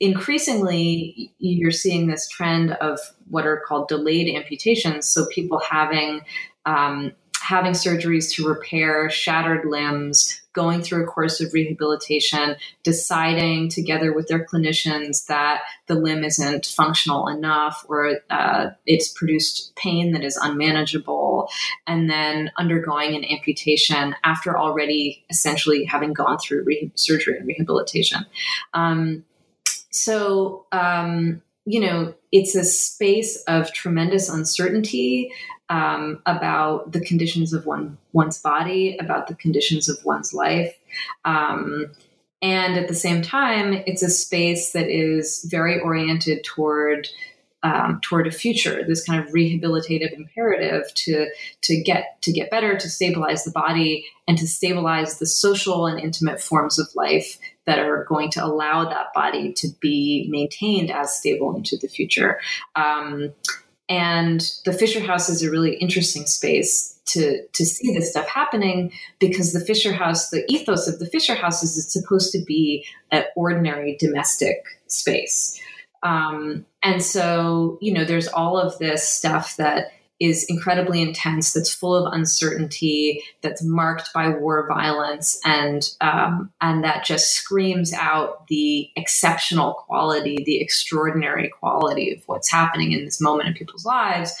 [0.00, 6.20] increasingly you're seeing this trend of what are called delayed amputations so people having
[6.66, 14.12] um, having surgeries to repair shattered limbs going through a course of rehabilitation deciding together
[14.12, 20.24] with their clinicians that the limb isn't functional enough or uh, it's produced pain that
[20.24, 21.48] is unmanageable
[21.86, 28.26] and then undergoing an amputation after already essentially having gone through re- surgery and rehabilitation.
[28.74, 29.24] Um,
[29.90, 35.30] so, um, you know, it's a space of tremendous uncertainty
[35.70, 40.74] um, about the conditions of one one's body, about the conditions of one's life.
[41.24, 41.86] Um,
[42.40, 47.08] and at the same time, it's a space that is very oriented toward
[47.64, 51.28] um, toward a future, this kind of rehabilitative imperative to
[51.62, 55.98] to get to get better, to stabilize the body, and to stabilize the social and
[55.98, 61.18] intimate forms of life that are going to allow that body to be maintained as
[61.18, 62.38] stable into the future.
[62.76, 63.32] Um,
[63.88, 68.92] and the Fisher House is a really interesting space to to see this stuff happening
[69.18, 72.84] because the Fisher House, the ethos of the Fisher House is it's supposed to be
[73.10, 75.58] an ordinary domestic space.
[76.02, 79.90] Um, and so, you know, there's all of this stuff that
[80.20, 86.82] is incredibly intense, that's full of uncertainty, that's marked by war violence, and um, and
[86.82, 93.20] that just screams out the exceptional quality, the extraordinary quality of what's happening in this
[93.20, 94.34] moment in people's lives.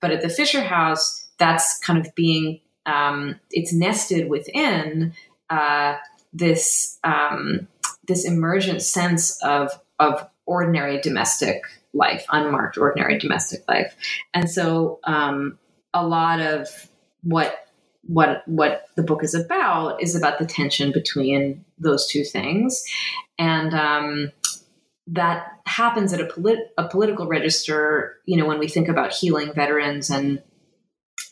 [0.00, 5.12] But at the Fisher House, that's kind of being um, it's nested within
[5.50, 5.96] uh,
[6.32, 7.66] this um,
[8.06, 11.62] this emergent sense of of ordinary domestic
[11.96, 13.94] life, unmarked ordinary domestic life.
[14.34, 15.58] And so um,
[15.92, 16.68] a lot of
[17.22, 17.66] what
[18.02, 22.84] what what the book is about is about the tension between those two things,
[23.38, 24.32] and um,
[25.08, 28.16] that happens at a, polit- a political register.
[28.26, 30.42] You know, when we think about healing veterans and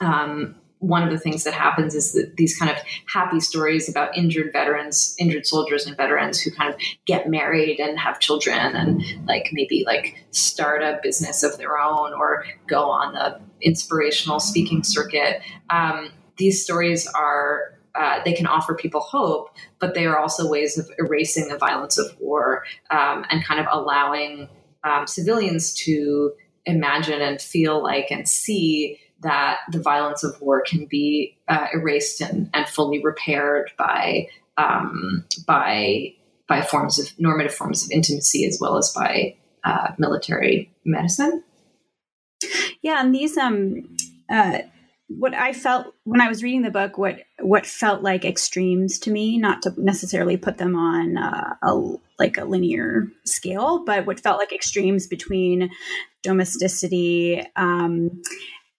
[0.01, 4.17] um, one of the things that happens is that these kind of happy stories about
[4.17, 9.03] injured veterans, injured soldiers and veterans who kind of get married and have children and
[9.27, 14.83] like maybe like start a business of their own or go on the inspirational speaking
[14.83, 15.41] circuit.
[15.71, 20.77] Um, these stories are uh, they can offer people hope, but they are also ways
[20.77, 24.49] of erasing the violence of war um, and kind of allowing
[24.83, 26.33] um, civilians to
[26.67, 32.21] imagine and feel like and see that the violence of war can be uh, erased
[32.21, 36.15] and, and fully repaired by um, by
[36.49, 39.35] by forms of normative forms of intimacy as well as by
[39.65, 41.43] uh, military medicine.
[42.83, 43.97] Yeah, and these um,
[44.31, 44.59] uh,
[45.09, 49.11] what I felt when I was reading the book, what what felt like extremes to
[49.11, 54.21] me, not to necessarily put them on uh, a like a linear scale, but what
[54.21, 55.71] felt like extremes between
[56.23, 58.23] domesticity um,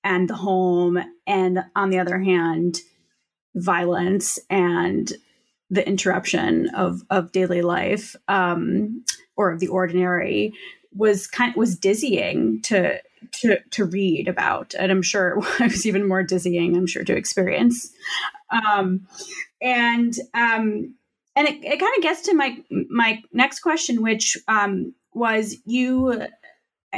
[0.05, 2.79] and the home, and on the other hand,
[3.55, 5.11] violence and
[5.69, 9.03] the interruption of of daily life um,
[9.35, 10.53] or of the ordinary
[10.93, 15.85] was kind of, was dizzying to to to read about, and I'm sure it was
[15.85, 16.77] even more dizzying.
[16.77, 17.91] I'm sure to experience,
[18.51, 19.07] um,
[19.61, 20.93] and um,
[21.35, 22.57] and it, it kind of gets to my
[22.89, 26.27] my next question, which um, was you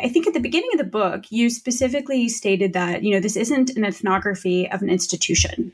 [0.04, 3.36] I think at the beginning of the book, you specifically stated that, you know, this
[3.36, 5.72] isn't an ethnography of an institution.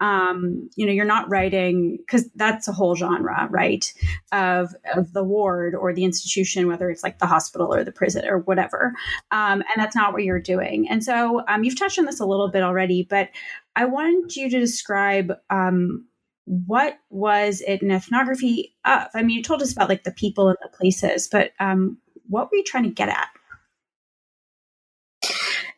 [0.00, 3.92] Um, you know, you're not writing because that's a whole genre, right?
[4.32, 8.26] Of of the ward or the institution, whether it's like the hospital or the prison
[8.26, 8.94] or whatever.
[9.30, 10.88] Um, and that's not what you're doing.
[10.88, 13.28] And so um, you've touched on this a little bit already, but
[13.76, 16.06] I wanted you to describe um,
[16.46, 19.08] what was it an ethnography of?
[19.14, 22.50] I mean, you told us about like the people and the places, but um, what
[22.50, 23.28] were you trying to get at?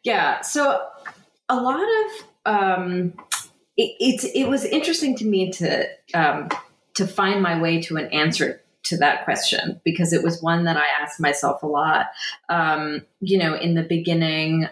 [0.04, 0.40] Yeah.
[0.40, 0.80] So
[1.48, 3.14] a lot of um,
[3.76, 6.48] it, it's it was interesting to me to um,
[6.94, 10.76] to find my way to an answer to that question because it was one that
[10.76, 12.06] I asked myself a lot.
[12.48, 14.68] Um, you know, in the beginning,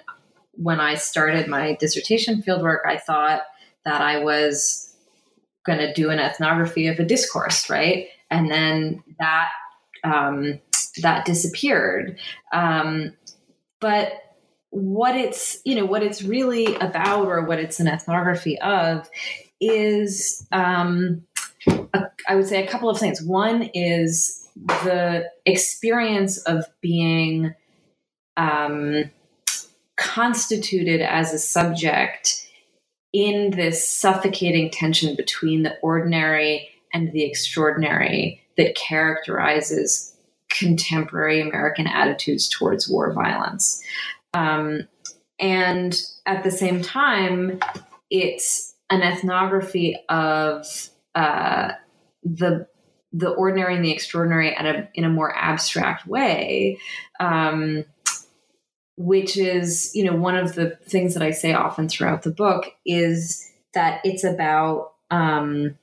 [0.53, 3.43] when I started my dissertation fieldwork, I thought
[3.85, 4.95] that I was
[5.64, 8.09] going to do an ethnography of a discourse, right?
[8.31, 9.49] And then that
[10.03, 10.61] um,
[11.03, 12.19] that disappeared.
[12.53, 13.12] Um,
[13.81, 14.12] but
[14.70, 19.09] what it's you know what it's really about or what it's an ethnography of
[19.61, 21.22] is um,
[21.66, 23.22] a, I would say a couple of things.
[23.22, 27.54] One is the experience of being
[28.37, 29.11] um,
[29.96, 32.46] constituted as a subject
[33.12, 40.14] in this suffocating tension between the ordinary and the extraordinary that characterizes
[40.48, 43.83] contemporary American attitudes towards war violence.
[44.35, 44.88] Um,
[45.38, 47.61] and at the same time,
[48.11, 50.66] it's an ethnography of
[51.14, 51.73] uh,
[52.23, 52.66] the
[53.12, 56.79] the ordinary and the extraordinary at a, in a more abstract way,
[57.19, 57.85] um,
[58.97, 62.66] which is you know one of the things that I say often throughout the book
[62.85, 65.76] is that it's about um,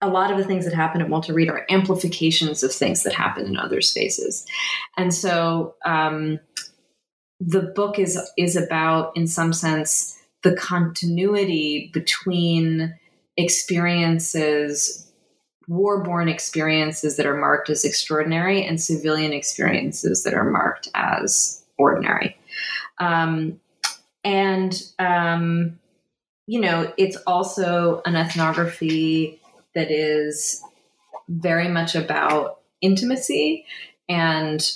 [0.00, 3.12] a lot of the things that happen at Walter Reed are amplifications of things that
[3.12, 4.46] happen in other spaces,
[4.96, 6.40] and so um,
[7.40, 12.94] the book is is about in some sense the continuity between
[13.36, 15.10] experiences
[15.70, 22.36] war-born experiences that are marked as extraordinary and civilian experiences that are marked as ordinary.
[22.98, 23.60] Um,
[24.24, 25.78] and, um,
[26.48, 29.40] you know, it's also an ethnography
[29.76, 30.60] that is
[31.28, 33.64] very much about intimacy
[34.08, 34.68] and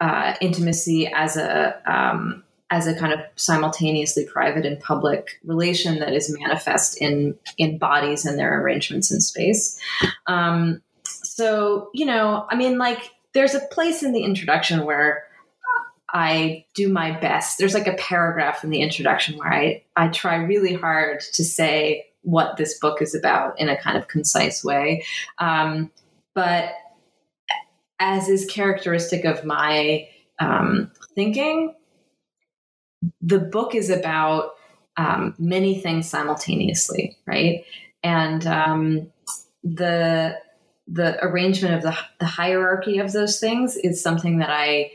[0.00, 6.12] uh, intimacy as a um, as a kind of simultaneously private and public relation that
[6.12, 9.78] is manifest in in bodies and their arrangements in space.
[10.26, 15.24] Um, so you know, I mean, like there's a place in the introduction where
[16.12, 17.58] I do my best.
[17.58, 22.06] There's like a paragraph in the introduction where I I try really hard to say
[22.22, 25.04] what this book is about in a kind of concise way.
[25.38, 25.90] Um,
[26.34, 26.72] but
[28.00, 30.08] as is characteristic of my
[30.40, 31.74] um, thinking,
[33.20, 34.52] the book is about
[34.96, 37.64] um, many things simultaneously, right?
[38.02, 39.12] And um,
[39.62, 40.38] the
[40.92, 44.90] the arrangement of the, the hierarchy of those things is something that I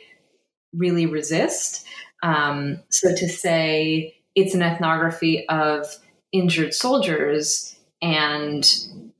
[0.73, 1.85] really resist.
[2.21, 5.85] Um, so to say it's an ethnography of
[6.33, 8.69] injured soldiers and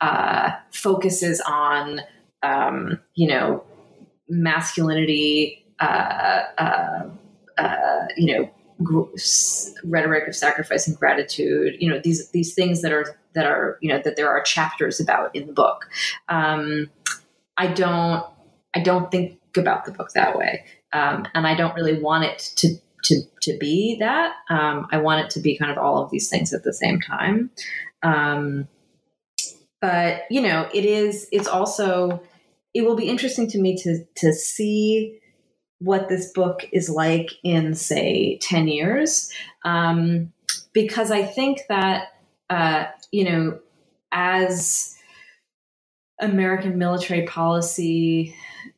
[0.01, 2.01] uh, focuses on,
[2.43, 3.63] um, you know,
[4.29, 7.09] masculinity, uh, uh,
[7.57, 8.49] uh you know,
[9.83, 13.89] rhetoric of sacrifice and gratitude you know these these things that are that are you
[13.89, 15.87] know that there are chapters about in the book.
[16.27, 16.89] Um,
[17.57, 18.25] i don't
[18.73, 20.65] i don't think about the book that way.
[20.91, 24.33] Um, and i don't really want it to to to be that.
[24.49, 26.99] Um, i want it to be kind of all of these things at the same
[26.99, 27.51] time.
[28.03, 28.67] Um,
[29.79, 32.21] but you know it is it's also
[32.75, 35.17] it will be interesting to me to to see
[35.79, 39.31] what this book is like in, say, 10 years.
[39.63, 40.31] Um,
[40.73, 42.13] because I think that,
[42.49, 43.59] uh, you know,
[44.11, 44.95] as
[46.21, 48.35] American military policy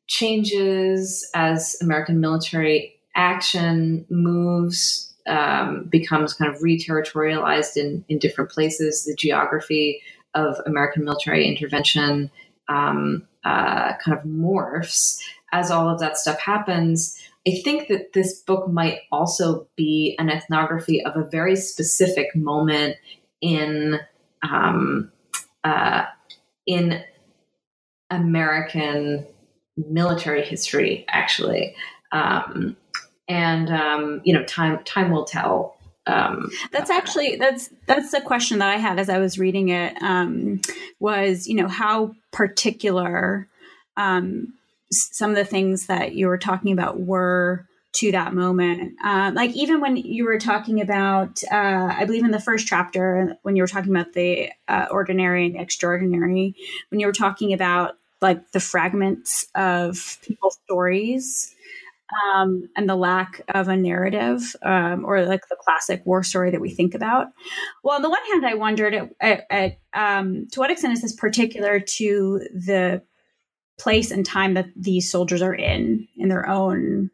[0.08, 9.06] changes, as American military action moves, um, becomes kind of re-territorialized in, in different places,
[9.06, 10.02] the geography
[10.34, 12.32] of American military intervention
[12.70, 15.20] um, uh, kind of morphs
[15.54, 17.18] as all of that stuff happens,
[17.48, 22.98] I think that this book might also be an ethnography of a very specific moment
[23.40, 24.00] in
[24.44, 25.12] um,
[25.64, 26.06] uh,
[26.66, 27.02] in
[28.10, 29.26] American
[29.78, 31.74] military history, actually.
[32.12, 32.76] Um,
[33.30, 35.77] and um, you know, time time will tell.
[36.08, 40.02] Um, that's actually that's that's the question that I had as I was reading it.
[40.02, 40.62] Um,
[41.00, 43.48] was you know how particular
[43.98, 44.54] um,
[44.92, 48.94] some of the things that you were talking about were to that moment.
[49.04, 53.36] Uh, like even when you were talking about, uh, I believe in the first chapter,
[53.42, 56.56] when you were talking about the uh, ordinary and the extraordinary,
[56.90, 61.56] when you were talking about like the fragments of people's stories
[62.34, 66.62] um, and the lack of a narrative um, or like the classic war story that
[66.62, 67.28] we think about.
[67.84, 71.02] Well, on the one hand, I wondered at, at, at um, to what extent is
[71.02, 73.02] this particular to the
[73.78, 77.12] place and time that these soldiers are in in their own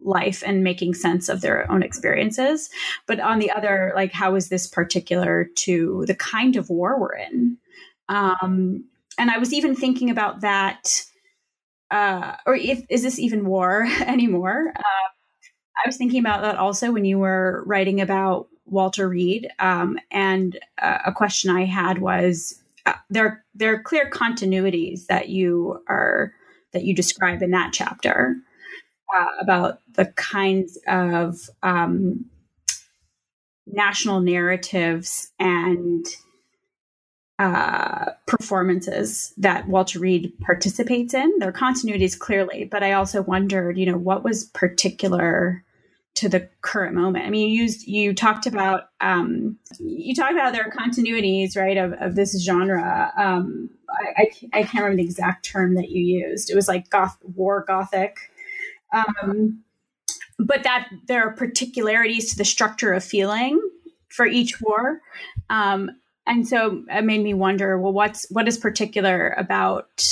[0.00, 2.68] life and making sense of their own experiences
[3.06, 7.16] but on the other like how is this particular to the kind of war we're
[7.16, 7.56] in
[8.10, 8.84] um
[9.16, 11.06] and i was even thinking about that
[11.90, 14.72] uh or if is this even war anymore?
[14.74, 15.08] Uh,
[15.84, 20.58] i was thinking about that also when you were writing about walter reed um and
[20.80, 22.62] uh, a question i had was
[23.10, 26.32] there there are clear continuities that you are
[26.72, 28.36] that you describe in that chapter
[29.16, 32.24] uh, about the kinds of um,
[33.66, 36.06] national narratives and
[37.38, 41.38] uh, performances that Walter Reed participates in.
[41.38, 45.64] There are continuities clearly, but I also wondered, you know, what was particular
[46.14, 47.26] to the current moment.
[47.26, 51.76] I mean, you used you talked about um, you talked about there are continuities, right,
[51.76, 53.12] of, of this genre.
[53.18, 56.50] Um, I, I, I can't remember the exact term that you used.
[56.50, 58.16] It was like goth war gothic,
[58.92, 59.64] um,
[60.38, 63.60] but that there are particularities to the structure of feeling
[64.08, 65.00] for each war,
[65.50, 65.90] um,
[66.26, 67.78] and so it made me wonder.
[67.78, 70.06] Well, what's what is particular about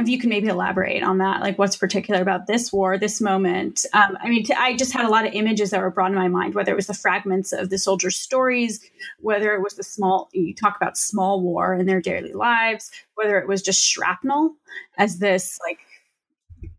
[0.00, 3.84] if you can maybe elaborate on that, like what's particular about this war, this moment.
[3.92, 6.16] Um, I mean, t- I just had a lot of images that were brought in
[6.16, 8.80] my mind, whether it was the fragments of the soldiers' stories,
[9.20, 13.38] whether it was the small, you talk about small war in their daily lives, whether
[13.38, 14.54] it was just shrapnel
[14.96, 15.78] as this like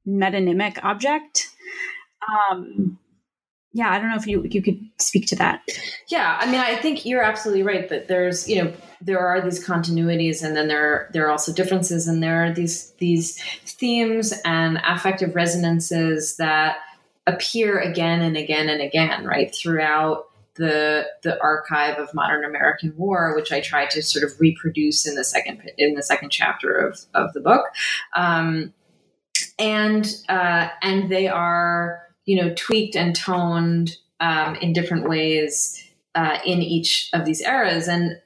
[0.07, 1.49] metonymic object.
[2.51, 2.97] Um,
[3.73, 5.63] yeah, I don't know if you you could speak to that.
[6.09, 9.65] Yeah, I mean, I think you're absolutely right that there's you know there are these
[9.65, 14.81] continuities, and then there there are also differences, and there are these these themes and
[14.85, 16.77] affective resonances that
[17.27, 23.33] appear again and again and again, right, throughout the the archive of modern American war,
[23.35, 26.99] which I tried to sort of reproduce in the second in the second chapter of
[27.13, 27.67] of the book,
[28.17, 28.73] um,
[29.57, 35.83] and uh, and they are you know tweaked and toned um, in different ways
[36.15, 38.19] uh, in each of these eras, and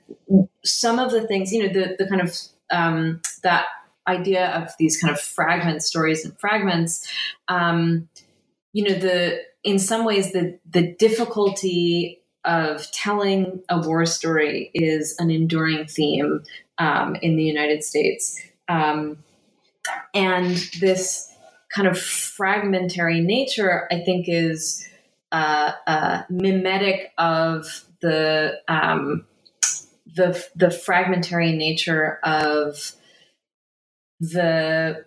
[0.64, 2.36] some of the things you know the the kind of
[2.72, 3.66] um, that
[4.08, 7.12] idea of these kind of fragment stories and fragments.
[7.48, 8.10] Um,
[8.74, 15.16] you know the in some ways the the difficulty of telling a war story is
[15.18, 16.44] an enduring theme
[16.78, 19.18] um, in the United States, um,
[20.14, 21.32] and this
[21.76, 24.88] kind of fragmentary nature, I think, is
[25.32, 29.26] uh, uh, mimetic of the um,
[30.16, 32.94] the the fragmentary nature of
[34.22, 35.04] the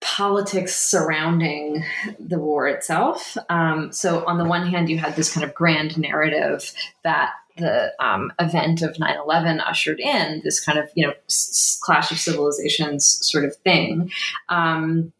[0.00, 1.84] politics surrounding
[2.18, 3.36] the war itself.
[3.50, 6.72] Um, so, on the one hand, you had this kind of grand narrative
[7.04, 12.10] that the um, event of 9-11 ushered in this kind of you know s- clash
[12.10, 14.10] of civilizations sort of thing
[14.50, 15.12] um,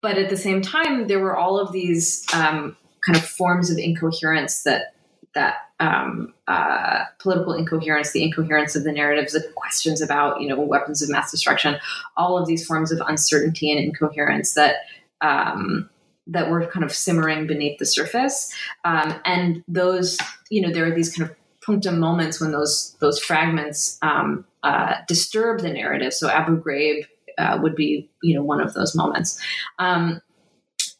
[0.00, 3.78] but at the same time there were all of these um, kind of forms of
[3.78, 4.94] incoherence that
[5.34, 10.60] that um, uh, political incoherence, the incoherence of the narratives, the questions about you know
[10.60, 11.76] weapons of mass destruction,
[12.16, 14.76] all of these forms of uncertainty and incoherence that
[15.20, 15.88] um,
[16.26, 18.52] that were kind of simmering beneath the surface,
[18.84, 20.18] um, and those
[20.50, 24.94] you know there are these kind of punctum moments when those those fragments um, uh,
[25.06, 26.12] disturb the narrative.
[26.12, 27.06] So Abu Ghraib
[27.38, 29.40] uh, would be you know one of those moments.
[29.78, 30.20] Um,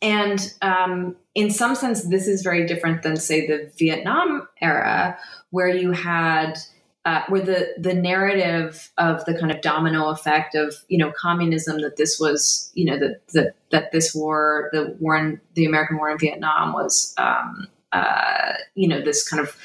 [0.01, 5.19] and um, in some sense, this is very different than, say, the Vietnam era,
[5.51, 6.57] where you had
[7.05, 11.81] uh, where the the narrative of the kind of domino effect of you know communism
[11.81, 15.97] that this was you know that that that this war the war in the American
[15.97, 19.57] war in Vietnam was um, uh, you know this kind of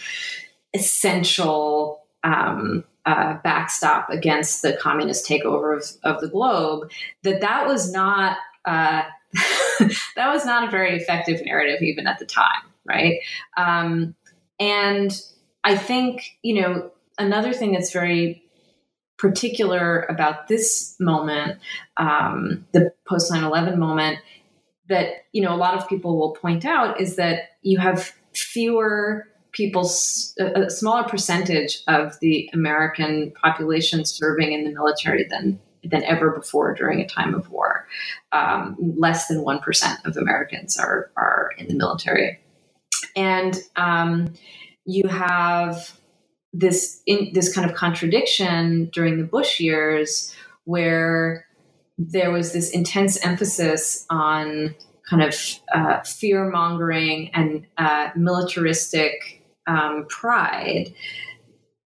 [0.74, 6.90] essential um, uh, backstop against the communist takeover of, of the globe
[7.24, 9.04] that that was not uh,
[10.16, 13.20] that was not a very effective narrative even at the time, right?
[13.58, 14.16] Um,
[14.60, 15.20] and
[15.64, 18.44] I think, you know, another thing that's very
[19.18, 21.60] particular about this moment,
[21.98, 24.20] um, the post 9 11 moment,
[24.90, 29.28] that, you know, a lot of people will point out is that you have fewer
[29.54, 29.90] people,
[30.40, 36.74] a smaller percentage of the American population serving in the military than than ever before
[36.74, 37.88] during a time of war.
[38.32, 42.40] Um, less than 1% of Americans are, are in the military.
[43.16, 44.34] And um,
[44.86, 45.98] you have
[46.54, 50.34] this, in, this kind of contradiction during the Bush years
[50.64, 51.46] where
[51.98, 54.76] there was this intense emphasis on
[55.10, 55.36] kind of
[55.74, 59.33] uh, fear mongering and uh, militaristic
[59.68, 60.94] um, pride,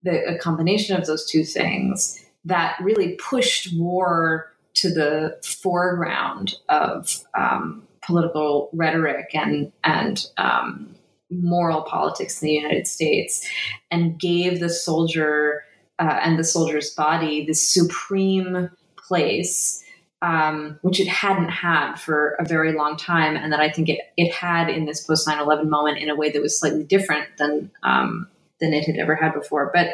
[0.03, 7.19] the, a combination of those two things that really pushed war to the foreground of
[7.37, 10.95] um, political rhetoric and and um,
[11.29, 13.47] moral politics in the United States,
[13.91, 15.63] and gave the soldier
[15.99, 19.83] uh, and the soldier's body the supreme place.
[20.23, 23.99] Um, which it hadn't had for a very long time, and that I think it,
[24.15, 27.27] it had in this post 9 11 moment in a way that was slightly different
[27.37, 28.29] than um,
[28.61, 29.69] than it had ever had before.
[29.73, 29.89] But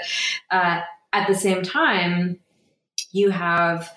[0.51, 0.81] uh,
[1.13, 2.39] at the same time,
[3.11, 3.91] you have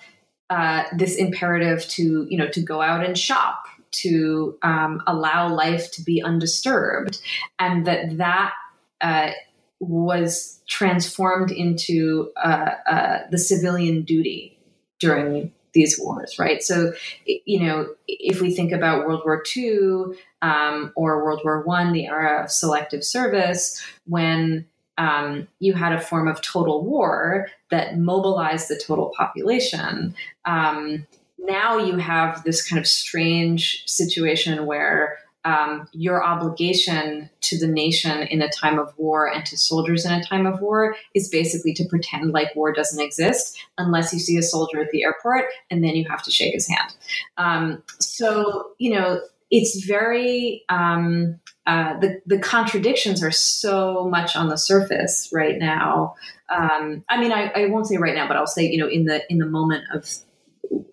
[0.49, 5.91] uh, this imperative to you know to go out and shop to um, allow life
[5.91, 7.21] to be undisturbed
[7.59, 8.53] and that that
[9.01, 9.31] uh,
[9.79, 14.59] was transformed into uh, uh the civilian duty
[14.99, 16.93] during these wars right so
[17.25, 22.07] you know if we think about world war ii um, or world war one the
[22.07, 24.65] era of selective service when
[24.97, 30.15] um, you had a form of total war that mobilized the total population.
[30.45, 31.07] Um,
[31.39, 38.23] now you have this kind of strange situation where um, your obligation to the nation
[38.23, 41.73] in a time of war and to soldiers in a time of war is basically
[41.73, 45.83] to pretend like war doesn't exist unless you see a soldier at the airport and
[45.83, 46.95] then you have to shake his hand.
[47.37, 49.21] Um, so, you know,
[49.51, 56.15] it's very um, uh, the the contradictions are so much on the surface right now.
[56.49, 59.05] Um, I mean, I, I, won't say right now, but I'll say you know in
[59.05, 60.09] the in the moment of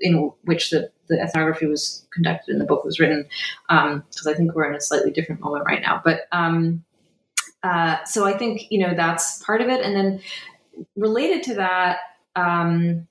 [0.01, 3.29] in which the the ethnography was conducted and the book was written,
[3.69, 6.01] because um, I think we're in a slightly different moment right now.
[6.03, 6.85] But um,
[7.63, 10.23] uh, so I think you know that's part of it, and then
[10.97, 11.99] related to that,
[12.37, 13.07] um,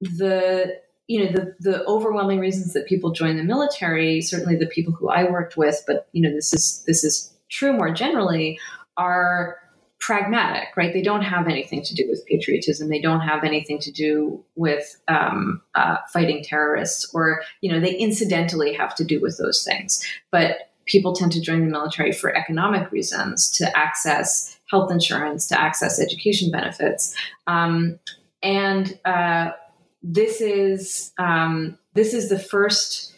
[0.00, 4.92] the you know the the overwhelming reasons that people join the military certainly the people
[4.92, 8.58] who i worked with but you know this is this is true more generally
[8.96, 9.58] are
[10.04, 10.92] pragmatic right?
[10.92, 12.88] They don't have anything to do with patriotism.
[12.88, 17.94] They don't have anything to do with um, uh, fighting terrorists or you know they
[17.96, 20.04] incidentally have to do with those things.
[20.30, 25.58] But people tend to join the military for economic reasons to access health insurance to
[25.58, 27.16] access education benefits.
[27.46, 27.98] Um,
[28.42, 29.52] and uh,
[30.02, 33.13] this is um, this is the first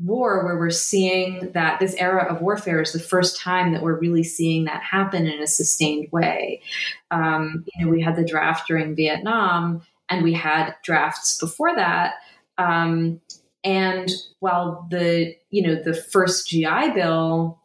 [0.00, 3.98] war where we're seeing that this era of warfare is the first time that we're
[3.98, 6.62] really seeing that happen in a sustained way.
[7.10, 12.14] Um, you know, we had the draft during Vietnam, and we had drafts before that.
[12.58, 13.20] Um,
[13.64, 17.58] and while the you know the first GI Bill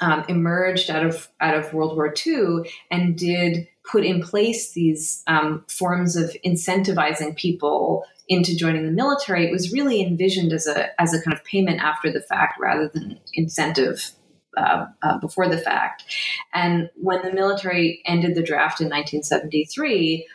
[0.00, 5.22] um, emerged out of out of World War II and did put in place these
[5.26, 11.00] um, forms of incentivizing people into joining the military, it was really envisioned as a
[11.00, 14.12] as a kind of payment after the fact rather than incentive
[14.56, 16.04] uh, uh, before the fact.
[16.52, 20.26] And when the military ended the draft in 1973,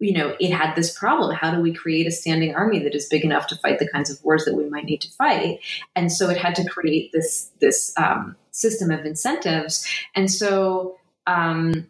[0.00, 1.34] you know, it had this problem.
[1.34, 4.10] How do we create a standing army that is big enough to fight the kinds
[4.10, 5.60] of wars that we might need to fight?
[5.94, 9.86] And so it had to create this this um, system of incentives.
[10.14, 11.86] And so um,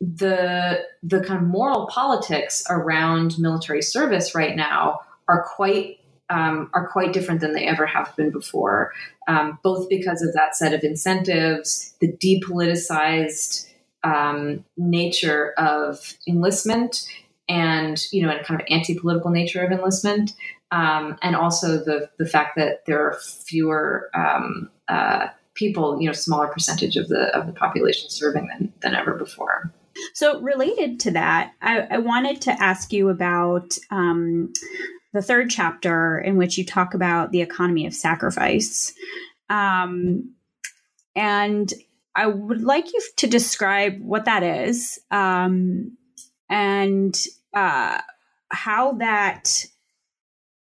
[0.00, 5.98] the the kind of moral politics around military service right now are quite
[6.30, 8.92] um, are quite different than they ever have been before,
[9.28, 13.66] um, both because of that set of incentives, the depoliticized
[14.04, 17.08] um, nature of enlistment,
[17.48, 20.34] and you know, and kind of anti-political nature of enlistment,
[20.70, 26.12] um, and also the the fact that there are fewer um, uh, people, you know,
[26.12, 29.72] smaller percentage of the of the population serving than than ever before.
[30.14, 34.52] So, related to that, I, I wanted to ask you about um,
[35.12, 38.92] the third chapter in which you talk about the economy of sacrifice.
[39.48, 40.34] Um,
[41.14, 41.72] and
[42.14, 45.96] I would like you to describe what that is um,
[46.50, 47.16] and
[47.54, 48.00] uh,
[48.50, 49.64] how that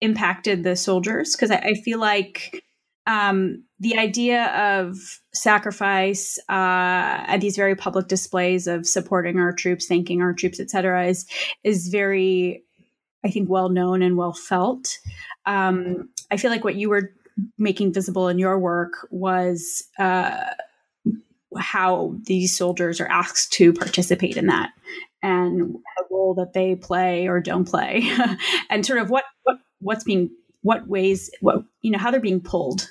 [0.00, 1.36] impacted the soldiers.
[1.36, 2.63] Because I, I, feel like
[3.06, 4.46] um, the idea
[4.78, 4.96] of
[5.32, 11.06] sacrifice uh, at these very public displays of supporting our troops, thanking our troops, etc.,
[11.06, 11.26] is
[11.62, 12.62] is very,
[13.24, 14.98] I think, well known and well felt.
[15.46, 17.12] Um, I feel like what you were
[17.58, 20.44] making visible in your work was uh,
[21.58, 24.70] how these soldiers are asked to participate in that
[25.22, 28.10] and the role that they play or don't play,
[28.70, 30.30] and sort of what what what's being
[30.64, 32.90] what ways what you know how they're being pulled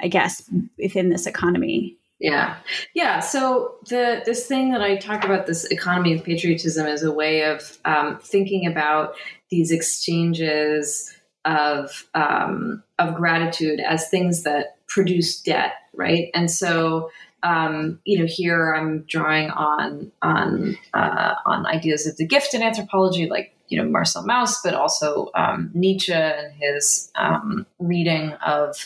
[0.00, 0.48] i guess
[0.78, 1.96] within this economy.
[2.22, 2.56] Yeah.
[2.92, 3.20] Yeah.
[3.20, 7.44] So the this thing that i talk about this economy of patriotism is a way
[7.44, 9.14] of um, thinking about
[9.48, 11.10] these exchanges
[11.46, 16.30] of um, of gratitude as things that produce debt right?
[16.34, 17.10] And so
[17.42, 22.62] um, you know, here I'm drawing on on uh, on ideas of the gift in
[22.62, 28.76] anthropology, like you know Marcel Mauss, but also um, Nietzsche and his um, reading of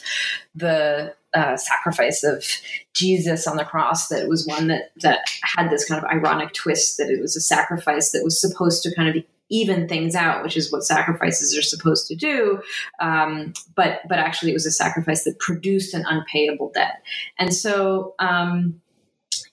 [0.54, 2.44] the uh, sacrifice of
[2.92, 4.08] Jesus on the cross.
[4.08, 7.40] That was one that that had this kind of ironic twist that it was a
[7.40, 11.62] sacrifice that was supposed to kind of even things out, which is what sacrifices are
[11.62, 12.62] supposed to do.
[13.00, 17.02] Um, but but actually, it was a sacrifice that produced an unpayable debt.
[17.38, 18.80] And so, um,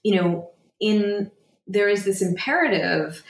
[0.04, 1.32] you know, in
[1.68, 3.24] there is this imperative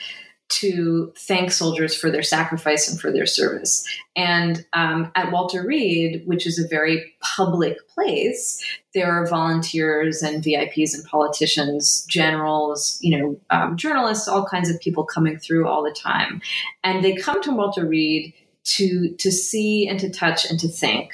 [0.52, 3.86] to thank soldiers for their sacrifice and for their service.
[4.14, 10.44] And um, at Walter Reed, which is a very public place, there are volunteers and
[10.44, 15.82] VIPs and politicians, generals, you know, um, journalists, all kinds of people coming through all
[15.82, 16.42] the time,
[16.84, 18.34] and they come to Walter Reed
[18.64, 21.10] to to see and to touch and to thank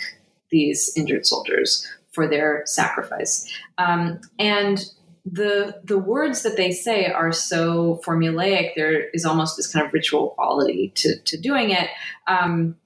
[0.51, 3.49] these injured soldiers for their sacrifice.
[3.79, 4.85] Um, and
[5.33, 8.75] the the words that they say are so formulaic.
[8.75, 11.91] There is almost this kind of ritual quality to to doing it,
[12.27, 12.77] um,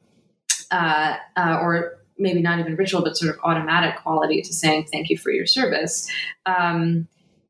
[0.71, 5.09] uh, uh, or maybe not even ritual, but sort of automatic quality to saying thank
[5.11, 6.11] you for your service.
[6.47, 7.09] Um,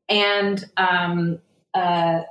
[0.09, 1.39] and um,
[1.73, 2.21] uh,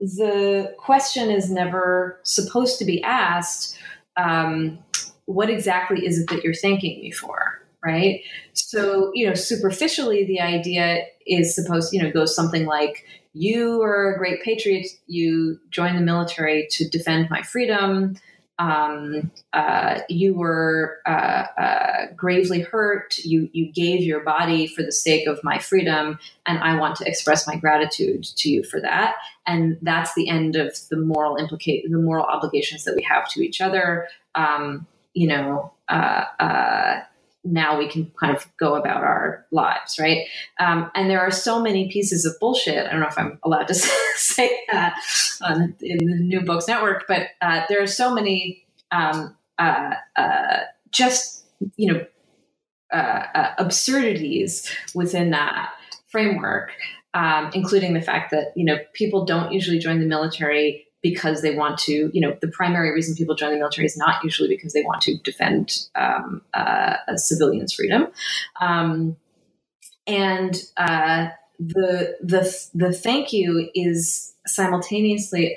[0.00, 3.78] the question is never supposed to be asked.
[4.16, 4.78] Um,
[5.26, 7.65] what exactly is it that you're thanking me for?
[7.86, 8.20] Right?
[8.52, 14.14] So, you know, superficially, the idea is supposed, you know, goes something like, you are
[14.14, 14.86] a great patriot.
[15.06, 18.16] You joined the military to defend my freedom.
[18.58, 23.18] um, uh, you were uh, uh, gravely hurt.
[23.18, 27.06] You you gave your body for the sake of my freedom, and I want to
[27.06, 29.16] express my gratitude to you for that.
[29.46, 33.44] And that's the end of the moral implicate the moral obligations that we have to
[33.44, 34.08] each other.
[34.34, 35.72] Um, you know.
[37.46, 40.26] Now we can kind of go about our lives, right?
[40.60, 42.86] Um, and there are so many pieces of bullshit.
[42.86, 43.74] I don't know if I'm allowed to
[44.16, 44.94] say that
[45.42, 50.58] on, in the New Books Network, but uh, there are so many um, uh, uh,
[50.90, 51.44] just
[51.76, 52.06] you know
[52.92, 55.72] uh, uh, absurdities within that
[56.08, 56.72] framework,
[57.14, 61.54] um, including the fact that you know people don't usually join the military because they
[61.54, 64.72] want to, you know, the primary reason people join the military is not usually because
[64.72, 68.08] they want to defend um, uh, a civilian's freedom.
[68.60, 69.16] Um,
[70.06, 71.28] and uh,
[71.58, 75.56] the the the thank you is simultaneously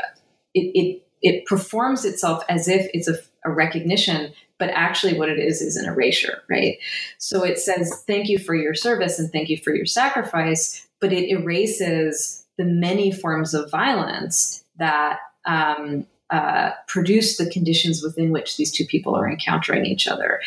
[0.54, 5.40] it, it it performs itself as if it's a, a recognition but actually what it
[5.40, 6.78] is is an erasure right
[7.18, 11.12] so it says thank you for your service and thank you for your sacrifice but
[11.12, 15.20] it erases the many forms of violence that
[15.50, 20.40] um, uh, produce the conditions within which these two people are encountering each other.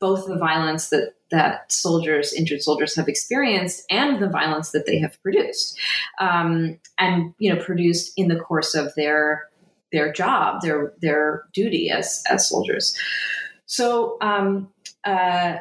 [0.00, 4.98] Both the violence that that soldiers, injured soldiers, have experienced, and the violence that they
[4.98, 5.78] have produced,
[6.20, 9.48] um, and you know, produced in the course of their
[9.92, 12.94] their job, their their duty as as soldiers.
[13.66, 14.68] So um,
[15.04, 15.58] uh,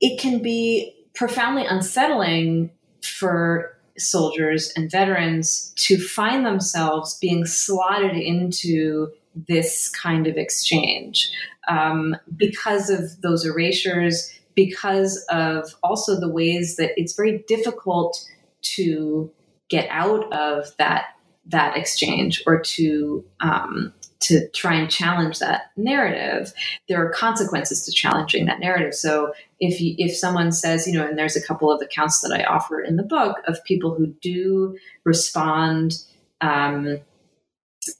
[0.00, 2.70] it can be profoundly unsettling
[3.02, 11.30] for soldiers and veterans to find themselves being slotted into this kind of exchange
[11.68, 18.28] um, because of those erasures, because of also the ways that it's very difficult
[18.62, 19.30] to
[19.68, 21.06] get out of that
[21.46, 23.92] that exchange or to um,
[24.22, 26.52] to try and challenge that narrative,
[26.88, 28.94] there are consequences to challenging that narrative.
[28.94, 32.32] So if you, if someone says, you know, and there's a couple of accounts that
[32.32, 35.98] I offer in the book of people who do respond
[36.40, 36.98] um,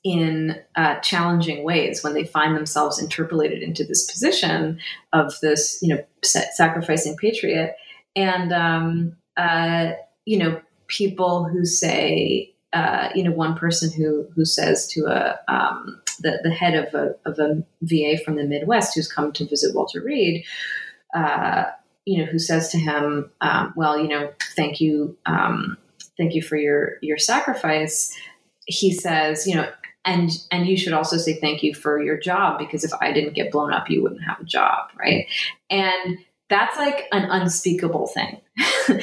[0.04, 4.78] in uh, challenging ways when they find themselves interpolated into this position
[5.12, 7.74] of this, you know, sacrificing patriot,
[8.14, 9.92] and um, uh,
[10.24, 15.38] you know, people who say, uh, you know, one person who who says to a
[15.48, 19.46] um, the the head of a of a VA from the Midwest who's come to
[19.46, 20.44] visit Walter Reed,
[21.14, 21.64] uh,
[22.04, 25.76] you know, who says to him, um, "Well, you know, thank you, um,
[26.16, 28.16] thank you for your your sacrifice."
[28.66, 29.68] He says, you know,
[30.04, 33.34] and and you should also say thank you for your job because if I didn't
[33.34, 35.26] get blown up, you wouldn't have a job, right?
[35.70, 36.18] And
[36.48, 38.40] that's like an unspeakable thing.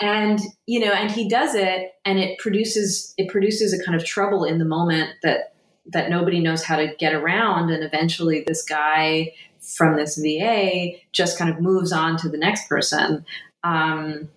[0.00, 4.04] and you know and he does it and it produces it produces a kind of
[4.04, 5.54] trouble in the moment that
[5.92, 11.38] that nobody knows how to get around and eventually this guy from this va just
[11.38, 13.24] kind of moves on to the next person
[13.64, 14.28] um,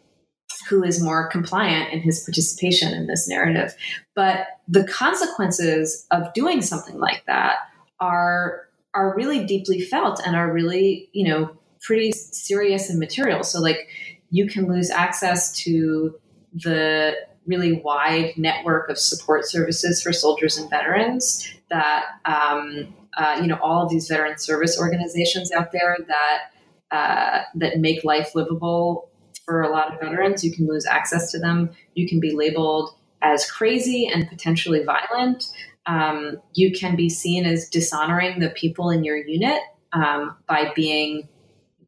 [0.68, 3.76] who is more compliant in his participation in this narrative.
[4.16, 7.58] But the consequences of doing something like that
[8.00, 13.44] are are really deeply felt and are really you know pretty serious and material.
[13.44, 13.88] So like
[14.32, 16.20] you can lose access to
[16.54, 17.14] the
[17.50, 23.58] really wide network of support services for soldiers and veterans that um, uh, you know
[23.62, 29.10] all of these veteran service organizations out there that uh, that make life livable
[29.46, 30.44] for a lot of veterans.
[30.44, 31.72] You can lose access to them.
[31.96, 32.92] You can be labeled
[33.22, 35.46] as crazy and potentially violent.
[35.86, 39.60] Um, you can be seen as dishonoring the people in your unit
[39.92, 41.28] um, by being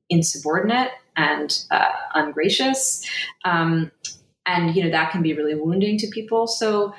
[0.10, 3.08] insubordinate and uh, ungracious.
[3.46, 3.92] Um,
[4.46, 6.48] and you know that can be really wounding to people.
[6.48, 6.94] So,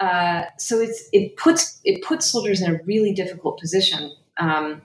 [0.00, 4.82] uh, so it's it puts it puts soldiers in a really difficult position um,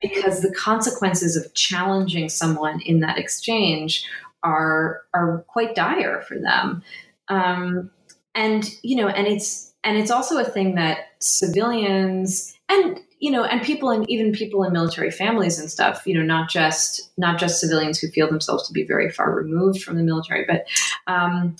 [0.00, 4.04] because the consequences of challenging someone in that exchange
[4.42, 6.82] are are quite dire for them.
[7.28, 7.90] Um,
[8.34, 13.44] and you know, and it's and it's also a thing that civilians and you know
[13.44, 17.38] and people and even people in military families and stuff you know not just not
[17.38, 20.66] just civilians who feel themselves to be very far removed from the military but
[21.06, 21.56] um,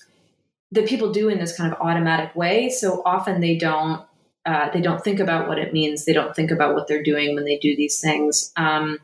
[0.72, 2.68] that people do in this kind of automatic way.
[2.68, 4.04] So often they don't
[4.44, 6.04] uh, they don't think about what it means.
[6.04, 8.52] They don't think about what they're doing when they do these things.
[8.56, 9.00] Um,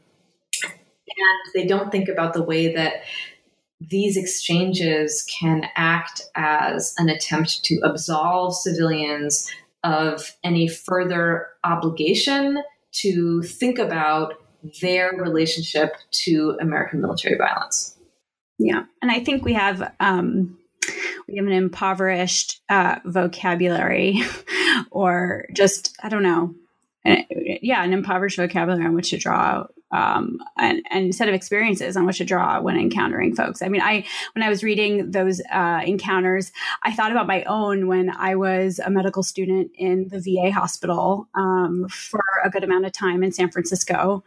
[0.62, 3.02] and they don't think about the way that
[3.80, 9.50] these exchanges can act as an attempt to absolve civilians
[9.84, 12.62] of any further obligation
[12.92, 14.34] to think about
[14.80, 17.96] their relationship to American military violence.
[18.58, 20.58] Yeah, and I think we have um,
[21.28, 24.22] we have an impoverished uh, vocabulary,
[24.90, 26.54] or just I don't know.
[27.04, 32.06] yeah, an impoverished vocabulary on which to draw um, and, and set of experiences on
[32.06, 33.62] which to draw when encountering folks.
[33.62, 37.86] I mean, I when I was reading those uh, encounters, I thought about my own
[37.86, 42.86] when I was a medical student in the VA hospital um, for a good amount
[42.86, 44.24] of time in San Francisco.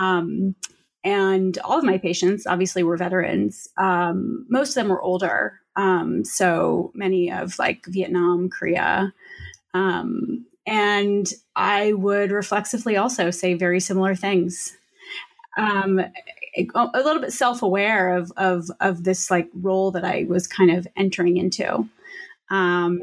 [0.00, 0.54] Um,
[1.02, 3.68] and all of my patients obviously were veterans.
[3.78, 9.12] Um, most of them were older, um, so many of like Vietnam, Korea.
[9.72, 14.76] Um, and I would reflexively also say very similar things
[15.56, 16.00] um,
[16.74, 20.86] a little bit self-aware of of of this like role that I was kind of
[20.96, 21.88] entering into.
[22.50, 23.00] Um,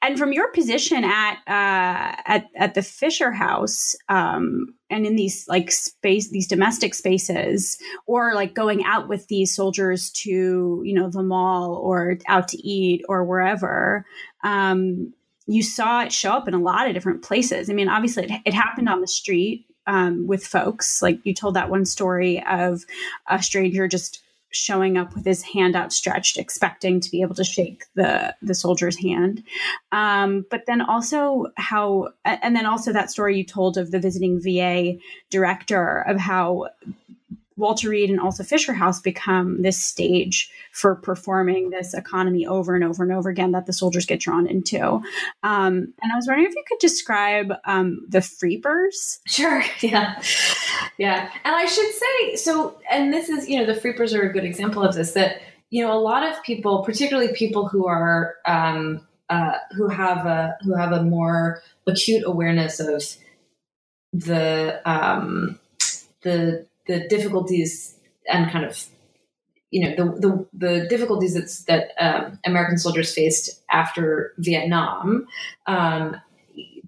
[0.00, 5.46] and from your position at uh, at at the Fisher House, um, and in these
[5.46, 11.10] like space, these domestic spaces, or like going out with these soldiers to you know
[11.10, 14.06] the mall or out to eat or wherever,
[14.42, 15.12] um,
[15.46, 17.68] you saw it show up in a lot of different places.
[17.68, 21.02] I mean, obviously, it, it happened on the street um, with folks.
[21.02, 22.84] Like you told that one story of
[23.28, 27.84] a stranger just showing up with his hand outstretched, expecting to be able to shake
[27.94, 29.42] the the soldier's hand.
[29.90, 34.40] Um, but then also how, and then also that story you told of the visiting
[34.40, 34.98] VA
[35.30, 36.68] director of how
[37.58, 42.84] Walter Reed and also Fisher House become this stage for performing this economy over and
[42.84, 44.80] over and over again that the soldiers get drawn into.
[45.42, 49.20] Um, and I was wondering if you could describe um, the Freepers.
[49.26, 49.62] Sure.
[49.80, 50.20] Yeah.
[50.98, 51.30] Yeah.
[51.44, 54.44] And I should say, so, and this is, you know, the Freepers are a good
[54.44, 55.40] example of this that,
[55.70, 60.56] you know, a lot of people, particularly people who are, um, uh, who have a
[60.62, 63.16] who have a more acute awareness of
[64.12, 65.58] the um,
[66.22, 67.94] the the difficulties
[68.28, 68.86] and kind of
[69.70, 75.26] you know the the, the difficulties that that um, American soldiers faced after Vietnam,
[75.66, 76.16] um,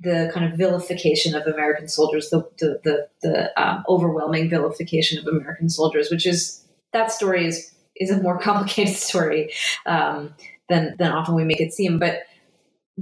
[0.00, 5.26] the kind of vilification of American soldiers, the the the, the um, overwhelming vilification of
[5.26, 9.52] American soldiers, which is that story is is a more complicated story
[9.86, 10.34] um,
[10.68, 12.22] than than often we make it seem, but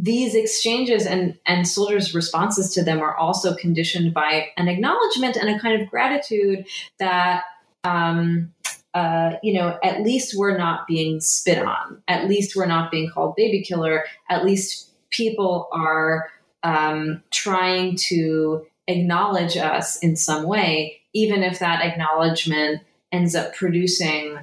[0.00, 5.48] these exchanges and, and soldiers' responses to them are also conditioned by an acknowledgement and
[5.48, 6.66] a kind of gratitude
[6.98, 7.42] that,
[7.84, 8.52] um,
[8.94, 12.00] uh, you know, at least we're not being spit on.
[12.06, 14.04] At least we're not being called baby killer.
[14.30, 16.30] At least people are
[16.62, 24.38] um, trying to acknowledge us in some way, even if that acknowledgement ends up producing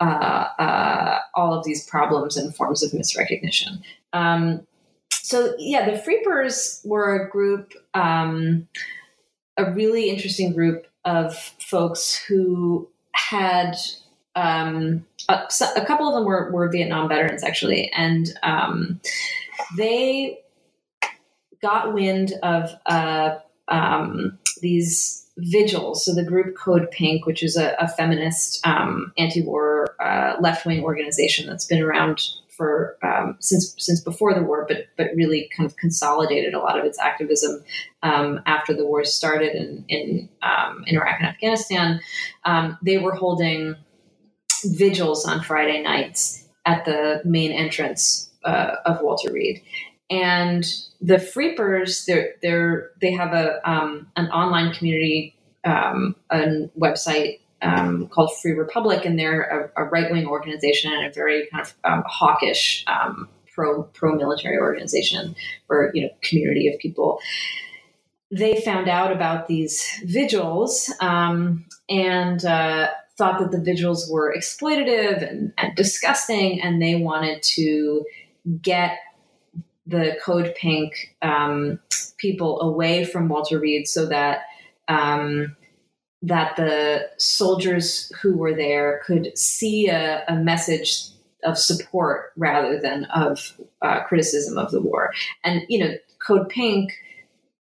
[0.00, 3.82] uh, uh, all of these problems and forms of misrecognition.
[4.12, 4.66] Um,
[5.22, 8.68] so yeah, the Freepers were a group, um,
[9.56, 13.76] a really interesting group of folks who had
[14.34, 19.00] um, a, a, couple of them were, were Vietnam veterans actually, and um,
[19.76, 20.40] they
[21.60, 23.36] got wind of uh,
[23.68, 26.04] um, these vigils.
[26.04, 29.71] So the group Code Pink, which is a, a feminist um, anti-war
[30.02, 32.20] uh, left-wing organization that's been around
[32.56, 36.78] for um, since since before the war, but but really kind of consolidated a lot
[36.78, 37.64] of its activism
[38.02, 42.00] um, after the war started in in, um, in Iraq and Afghanistan.
[42.44, 43.76] Um, they were holding
[44.64, 49.62] vigils on Friday nights at the main entrance uh, of Walter Reed,
[50.10, 50.64] and
[51.00, 58.08] the Freepers they're they're they have a um, an online community um, a website um,
[58.08, 61.74] called Free Republic, and they're a, a right wing organization and a very kind of
[61.84, 65.34] um, hawkish um, pro pro military organization
[65.68, 67.20] or you know community of people.
[68.30, 75.28] They found out about these vigils um, and uh, thought that the vigils were exploitative
[75.28, 78.04] and, and disgusting, and they wanted to
[78.60, 78.98] get
[79.86, 81.78] the Code Pink um,
[82.16, 84.42] people away from Walter Reed so that
[84.88, 85.56] um,
[86.22, 91.08] that the soldiers who were there could see a, a message
[91.44, 95.12] of support rather than of uh, criticism of the war.
[95.42, 95.94] And you know,
[96.24, 96.92] Code Pink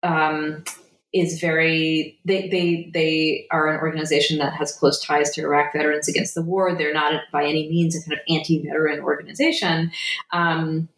[0.02, 0.64] um,
[1.12, 6.08] is very they they they are an organization that has close ties to Iraq veterans
[6.08, 6.74] against the war.
[6.74, 9.92] They're not by any means a kind of anti-veteran organization.
[10.32, 10.88] Um,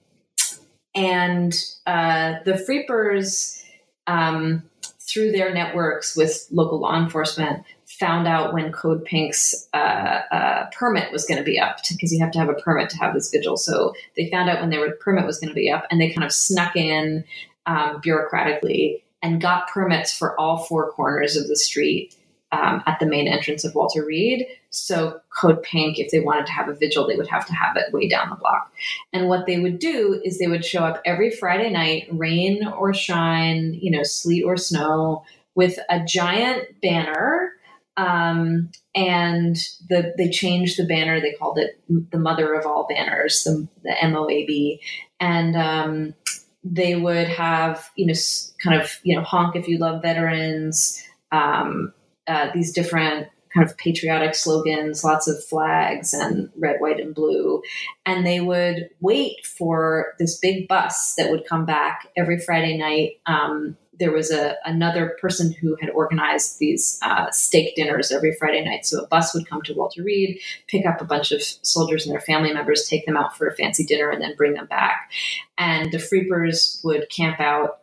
[0.94, 1.54] and
[1.86, 3.62] uh, the Freepers.
[4.06, 4.62] Um,
[5.08, 11.10] through their networks with local law enforcement, found out when Code Pink's uh, uh, permit
[11.10, 13.30] was going to be up because you have to have a permit to have this
[13.30, 13.56] vigil.
[13.56, 16.24] So they found out when their permit was going to be up, and they kind
[16.24, 17.24] of snuck in
[17.66, 22.14] um, bureaucratically and got permits for all four corners of the street
[22.52, 24.46] um, at the main entrance of Walter Reed.
[24.70, 27.76] So Code Pink, if they wanted to have a vigil, they would have to have
[27.76, 28.72] it way down the block.
[29.12, 32.92] And what they would do is they would show up every Friday night, rain or
[32.92, 37.52] shine, you know, sleet or snow, with a giant banner.
[37.96, 39.56] Um, and
[39.88, 41.20] the, they changed the banner.
[41.20, 44.78] They called it the mother of all banners, the, the MOAB.
[45.18, 46.14] And um,
[46.62, 48.14] they would have, you know,
[48.62, 51.02] kind of, you know, honk if you love veterans,
[51.32, 51.92] um,
[52.26, 57.62] uh, these different kind of patriotic slogans, lots of flags and red, white, and blue.
[58.06, 63.20] And they would wait for this big bus that would come back every Friday night.
[63.26, 68.64] Um, there was a another person who had organized these uh, steak dinners every Friday
[68.64, 68.86] night.
[68.86, 70.38] So a bus would come to Walter Reed,
[70.68, 73.54] pick up a bunch of soldiers and their family members, take them out for a
[73.54, 75.10] fancy dinner, and then bring them back.
[75.56, 77.80] And the Freepers would camp out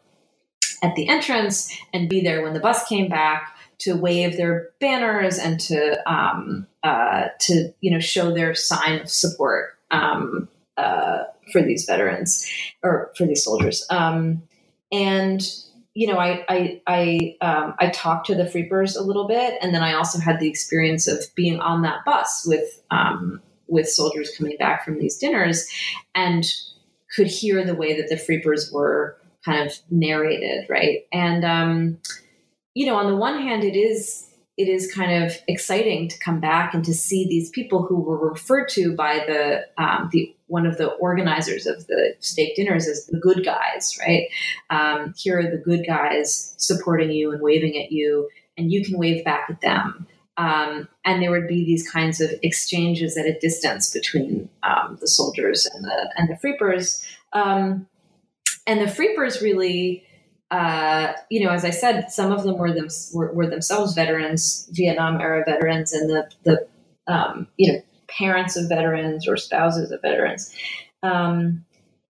[0.82, 5.38] at the entrance and be there when the bus came back to wave their banners
[5.38, 10.48] and to um, uh, to you know show their sign of support um,
[10.78, 12.50] uh, for these veterans
[12.84, 13.86] or for these soldiers.
[13.90, 14.44] Um,
[14.92, 15.42] and
[15.96, 19.74] you know, I I I, um, I talked to the Freepers a little bit, and
[19.74, 24.30] then I also had the experience of being on that bus with um, with soldiers
[24.38, 25.68] coming back from these dinners,
[26.14, 26.46] and
[27.16, 31.06] could hear the way that the Freepers were kind of narrated, right?
[31.14, 31.98] And um,
[32.76, 36.40] you know, on the one hand, it is it is kind of exciting to come
[36.40, 40.66] back and to see these people who were referred to by the um, the one
[40.66, 44.28] of the organizers of the steak dinners as the good guys, right?
[44.70, 49.00] Um, here are the good guys supporting you and waving at you, and you can
[49.00, 50.08] wave back at them.
[50.38, 55.08] Um, and there would be these kinds of exchanges at a distance between um, the
[55.08, 57.06] soldiers and the and the freepers.
[57.34, 57.88] Um,
[58.68, 60.05] and the freepers really
[60.52, 64.70] uh, you know, as I said, some of them were them were, were, themselves veterans,
[64.72, 66.68] Vietnam era veterans, and the the
[67.08, 70.54] um, you know parents of veterans or spouses of veterans,
[71.02, 71.66] um,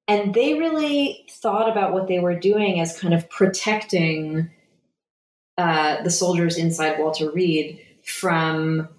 [0.07, 4.49] and they really thought about what they were doing as kind of protecting
[5.57, 8.89] uh, the soldiers inside Walter Reed from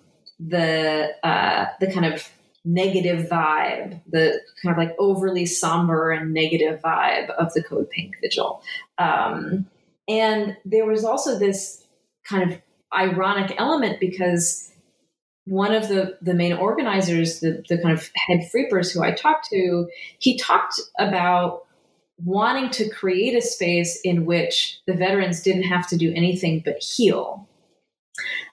[0.40, 2.26] the uh, the kind of
[2.66, 8.16] negative vibe, the kind of like overly somber and negative vibe of the Code Pink
[8.20, 8.60] Vigil.
[8.98, 9.66] Um,
[10.08, 11.84] and there was also this
[12.24, 12.60] kind of
[12.92, 14.72] ironic element because
[15.44, 19.48] one of the, the main organizers, the, the kind of head freepers who I talked
[19.50, 19.88] to,
[20.18, 21.66] he talked about
[22.18, 26.82] wanting to create a space in which the veterans didn't have to do anything but
[26.82, 27.48] heal.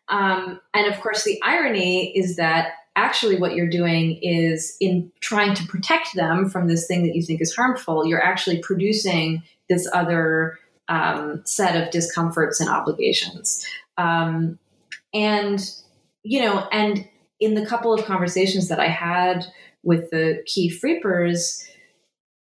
[0.09, 5.55] Um, and of course, the irony is that actually what you're doing is in trying
[5.55, 9.89] to protect them from this thing that you think is harmful, you're actually producing this
[9.93, 13.65] other um, set of discomforts and obligations.
[13.97, 14.59] Um,
[15.13, 15.59] and,
[16.23, 17.07] you know, and
[17.39, 19.45] in the couple of conversations that I had
[19.81, 21.65] with the key freepers,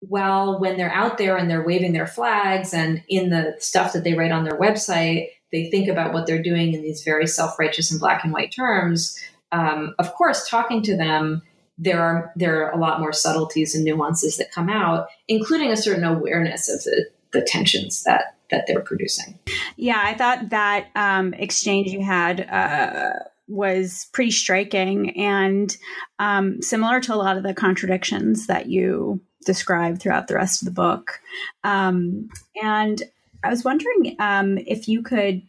[0.01, 4.03] well, when they're out there and they're waving their flags and in the stuff that
[4.03, 7.59] they write on their website, they think about what they're doing in these very self
[7.59, 9.17] righteous and black and white terms
[9.51, 11.41] um, of course, talking to them,
[11.77, 15.77] there are there are a lot more subtleties and nuances that come out, including a
[15.77, 19.39] certain awareness of the, the tensions that that they're producing.
[19.77, 23.13] Yeah, I thought that um, exchange you had uh,
[23.47, 25.75] was pretty striking and
[26.19, 30.65] um, similar to a lot of the contradictions that you describe throughout the rest of
[30.65, 31.19] the book.
[31.63, 32.29] Um,
[32.61, 33.01] and
[33.43, 35.41] I was wondering um, if you could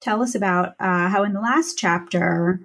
[0.00, 2.60] tell us about uh, how in the last chapter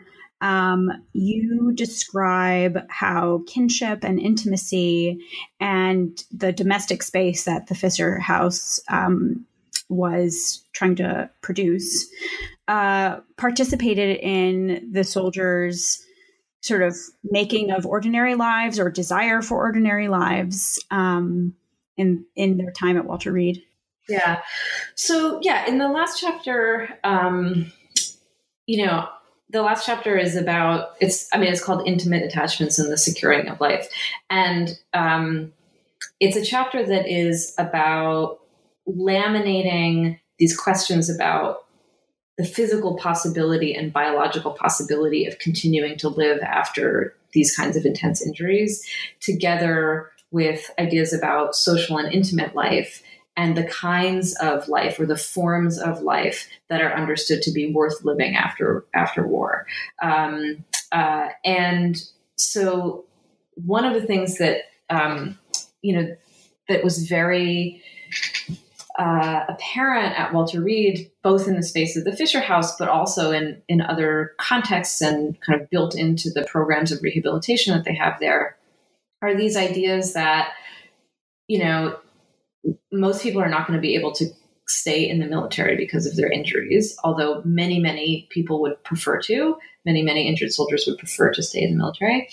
[0.45, 5.19] um, you describe how kinship and intimacy
[5.59, 9.43] and the domestic space that the Fisher House um,
[9.89, 12.07] was trying to produce
[12.67, 16.05] uh, participated in the soldiers'
[16.61, 21.55] sort of making of ordinary lives or desire for ordinary lives um,
[21.97, 23.63] in in their time at Walter Reed.
[24.07, 24.41] Yeah.
[24.93, 27.71] So yeah, in the last chapter, um,
[28.67, 29.07] you know,
[29.49, 33.47] the last chapter is about it's i mean it's called intimate attachments and the securing
[33.47, 33.87] of life.
[34.29, 35.53] And um,
[36.19, 38.39] it's a chapter that is about
[38.87, 41.65] laminating these questions about
[42.37, 48.25] the physical possibility and biological possibility of continuing to live after these kinds of intense
[48.25, 48.85] injuries
[49.21, 53.01] together with ideas about social and intimate life
[53.37, 57.71] and the kinds of life or the forms of life that are understood to be
[57.71, 59.65] worth living after after war.
[60.01, 62.01] Um, uh, and
[62.37, 63.05] so,
[63.55, 65.37] one of the things that um,
[65.81, 66.15] you know
[66.69, 67.83] that was very
[68.97, 73.31] uh, apparent at Walter Reed, both in the space of the Fisher House, but also
[73.31, 77.93] in, in other contexts and kind of built into the programs of rehabilitation that they
[77.93, 78.55] have there,
[79.21, 80.53] are these ideas that,
[81.47, 81.97] you know,
[82.91, 84.25] most people are not going to be able to
[84.67, 89.57] stay in the military because of their injuries, although many, many people would prefer to.
[89.85, 92.29] Many, many injured soldiers would prefer to stay in the military.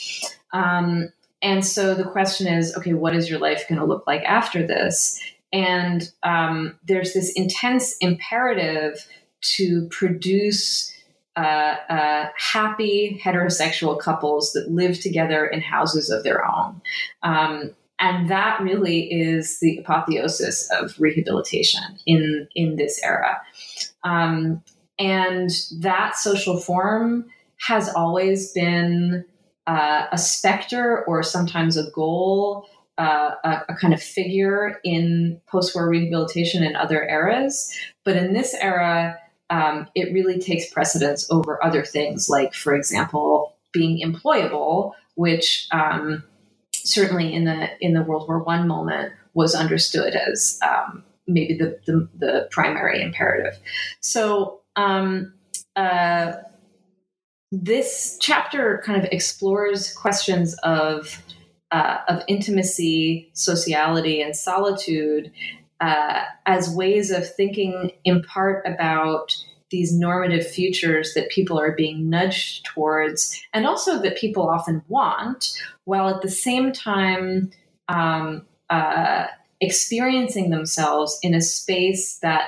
[0.53, 1.13] Um,
[1.43, 4.67] and so the question is okay, what is your life going to look like after
[4.67, 5.21] this?
[5.53, 9.07] And um, there's this intense imperative
[9.57, 10.95] to produce
[11.37, 16.81] uh, uh, happy heterosexual couples that live together in houses of their own.
[17.23, 23.41] Um, and that really is the apotheosis of rehabilitation in, in this era.
[24.03, 24.63] Um,
[24.99, 27.27] and that social form
[27.69, 29.25] has always been
[29.69, 32.67] uh, a specter or sometimes a goal
[32.99, 37.75] uh, a, a, kind of figure in post-war rehabilitation in other eras.
[38.05, 43.57] But in this era, um, it really takes precedence over other things, like, for example,
[43.73, 46.23] being employable, which um,
[46.85, 51.79] certainly in the in the World War One moment was understood as um, maybe the,
[51.87, 53.59] the, the primary imperative.
[54.01, 54.61] So.
[54.77, 55.35] Um,
[55.77, 56.33] uh,
[57.53, 61.23] this chapter kind of explores questions of
[61.71, 65.31] uh, of intimacy, sociality, and solitude
[65.81, 69.37] uh, as ways of thinking in part about
[69.73, 75.53] these normative futures that people are being nudged towards, and also that people often want,
[75.85, 77.51] while at the same time
[77.89, 79.27] um, uh,
[79.61, 82.45] experiencing themselves in a space that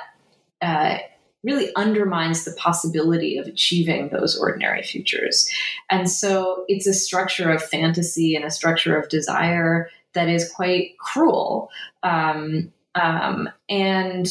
[0.62, 0.98] uh,
[1.42, 5.50] really undermines the possibility of achieving those ordinary futures.
[5.90, 10.96] And so it's a structure of fantasy and a structure of desire that is quite
[10.98, 11.70] cruel.
[12.02, 14.26] Um, um, and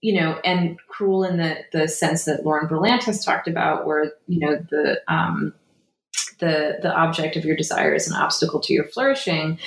[0.00, 4.12] you know, and cruel in the the sense that Lauren Berlant has talked about, where
[4.26, 5.52] you know the um,
[6.38, 9.58] the the object of your desire is an obstacle to your flourishing.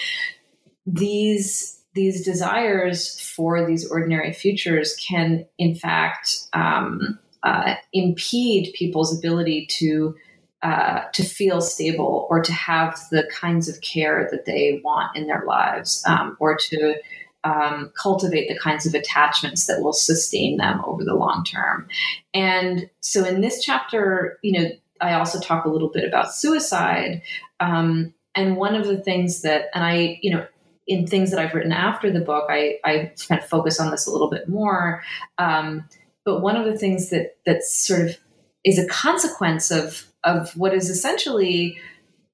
[0.86, 9.66] These these desires for these ordinary futures can, in fact, um, uh, impede people's ability
[9.80, 10.16] to
[10.64, 15.28] uh, to feel stable or to have the kinds of care that they want in
[15.28, 16.96] their lives, um, or to
[17.44, 21.88] um, cultivate the kinds of attachments that will sustain them over the long term.
[22.34, 24.70] And so, in this chapter, you know,
[25.00, 27.22] I also talk a little bit about suicide.
[27.60, 30.46] Um, and one of the things that, and I, you know,
[30.88, 34.08] in things that I've written after the book, I, I kind of focus on this
[34.08, 35.04] a little bit more.
[35.38, 35.88] Um,
[36.24, 38.18] but one of the things that that sort of
[38.64, 41.80] is a consequence of of what is essentially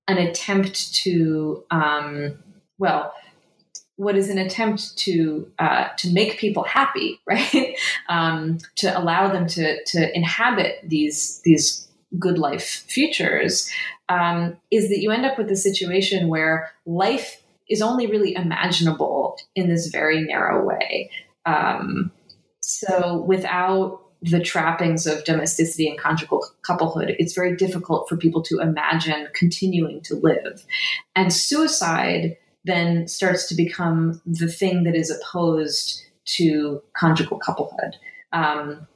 [0.08, 2.38] an attempt to, um,
[2.78, 3.14] well,
[3.98, 7.78] what is an attempt to uh, to make people happy, right?
[8.08, 11.88] um, to allow them to to inhabit these these
[12.18, 13.70] good life futures,
[14.08, 19.38] um, is that you end up with a situation where life is only really imaginable
[19.56, 21.12] in this very narrow way.
[21.46, 22.12] Um,
[22.62, 28.60] so without the trappings of domesticity and conjugal couplehood, it's very difficult for people to
[28.60, 30.66] imagine continuing to live.
[31.16, 32.38] And suicide
[32.68, 37.96] then starts to become the thing that is opposed to conjugal couplehood.
[38.34, 38.88] Um,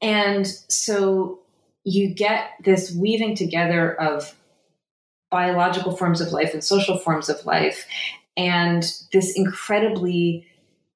[0.00, 1.40] and so
[1.84, 4.34] you get this weaving together of
[5.30, 7.86] biological forms of life and social forms of life,
[8.36, 8.82] and
[9.12, 10.46] this incredibly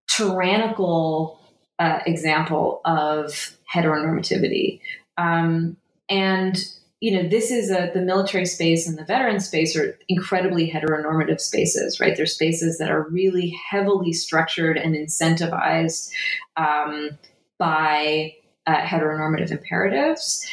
[0.09, 1.41] tyrannical
[1.79, 4.81] uh, example of heteronormativity.
[5.17, 5.77] Um,
[6.09, 6.57] and
[7.05, 11.39] you know, this is a the military space and the veteran space are incredibly heteronormative
[11.39, 12.17] spaces, right?
[12.17, 16.11] They're spaces that are really heavily structured and incentivized
[16.57, 17.11] um,
[17.59, 18.35] by
[18.67, 20.49] uh, heteronormative imperatives,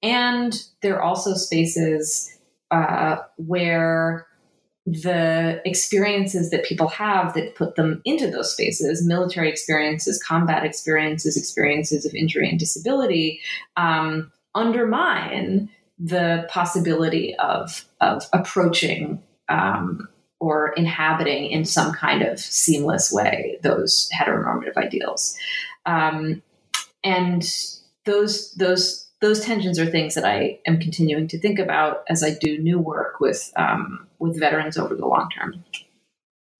[0.00, 2.38] and they're also spaces
[2.70, 4.28] uh, where
[4.86, 11.36] the experiences that people have that put them into those spaces military experiences combat experiences
[11.36, 13.40] experiences of injury and disability
[13.76, 15.68] um, undermine
[15.98, 20.08] the possibility of of approaching um,
[20.40, 25.36] or inhabiting in some kind of seamless way those heteronormative ideals
[25.86, 26.42] um,
[27.02, 27.48] and
[28.04, 32.34] those those those tensions are things that I am continuing to think about as I
[32.34, 35.64] do new work with um, with veterans over the long term.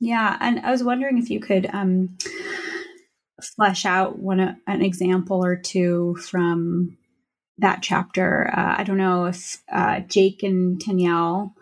[0.01, 2.17] Yeah, and I was wondering if you could um,
[3.43, 6.97] flesh out one an example or two from
[7.59, 8.51] that chapter.
[8.53, 11.55] Uh, I don't know if uh, Jake and Danielle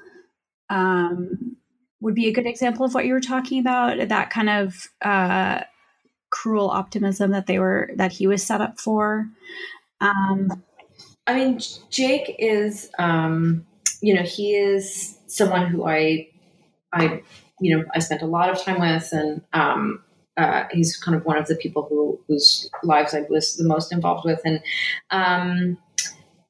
[0.71, 1.57] um,
[2.01, 4.09] would be a good example of what you were talking about.
[4.09, 5.61] That kind of uh,
[6.31, 9.27] cruel optimism that they were that he was set up for.
[10.01, 10.63] Um,
[11.27, 11.61] I mean,
[11.91, 13.67] Jake is, um,
[14.03, 16.29] you know, he is someone who I,
[16.93, 17.23] I,
[17.61, 20.03] you know, I spent a lot of time with, and um,
[20.37, 23.93] uh, he's kind of one of the people who whose lives I was the most
[23.93, 24.61] involved with, and
[25.11, 25.79] um,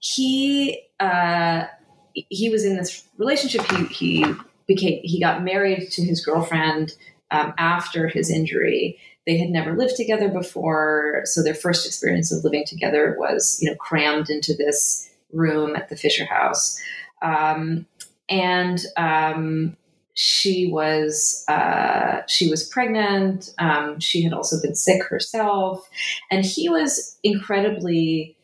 [0.04, 1.64] he uh,
[2.12, 3.62] he was in this relationship.
[3.62, 4.26] He he
[4.66, 6.94] became he got married to his girlfriend
[7.30, 8.98] um, after his injury.
[9.26, 13.70] They had never lived together before, so their first experience of living together was, you
[13.70, 16.78] know, crammed into this room at the Fisher House,
[17.22, 17.86] um,
[18.28, 19.74] and um,
[20.12, 23.54] she was uh, she was pregnant.
[23.58, 25.88] Um, she had also been sick herself,
[26.30, 28.36] and he was incredibly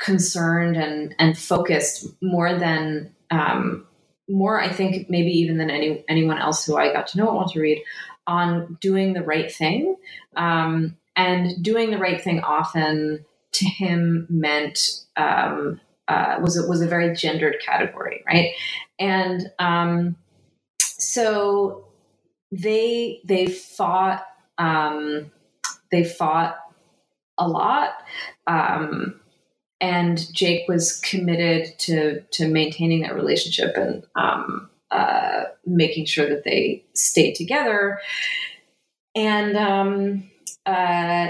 [0.00, 3.86] concerned and and focused more than um,
[4.28, 4.60] more.
[4.60, 7.60] I think maybe even than any anyone else who I got to know at Walter
[7.60, 7.82] Reed
[8.26, 9.96] on doing the right thing.
[10.36, 14.78] Um, and doing the right thing often to him meant
[15.16, 18.52] um, uh, was a, was a very gendered category, right?
[18.98, 20.16] And um,
[20.80, 21.88] so
[22.52, 24.24] they they fought
[24.58, 25.30] um,
[25.90, 26.56] they fought
[27.38, 27.90] a lot.
[28.46, 29.19] Um,
[29.80, 36.44] and Jake was committed to to maintaining that relationship and um, uh, making sure that
[36.44, 38.00] they stayed together.
[39.14, 40.30] And um,
[40.66, 41.28] uh,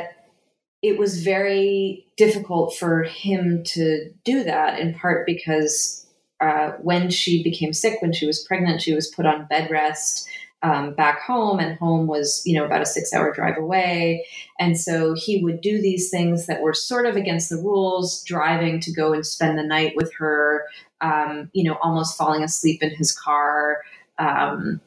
[0.82, 6.06] it was very difficult for him to do that, in part because
[6.40, 10.28] uh, when she became sick, when she was pregnant, she was put on bed rest
[10.62, 14.26] um, back home, and home was, you know, about a six hour drive away.
[14.58, 18.80] And so he would do these things that were sort of against the rules, driving
[18.80, 20.66] to go and spend the night with her,
[21.00, 23.82] um, you know, almost falling asleep in his car
[24.18, 24.80] um,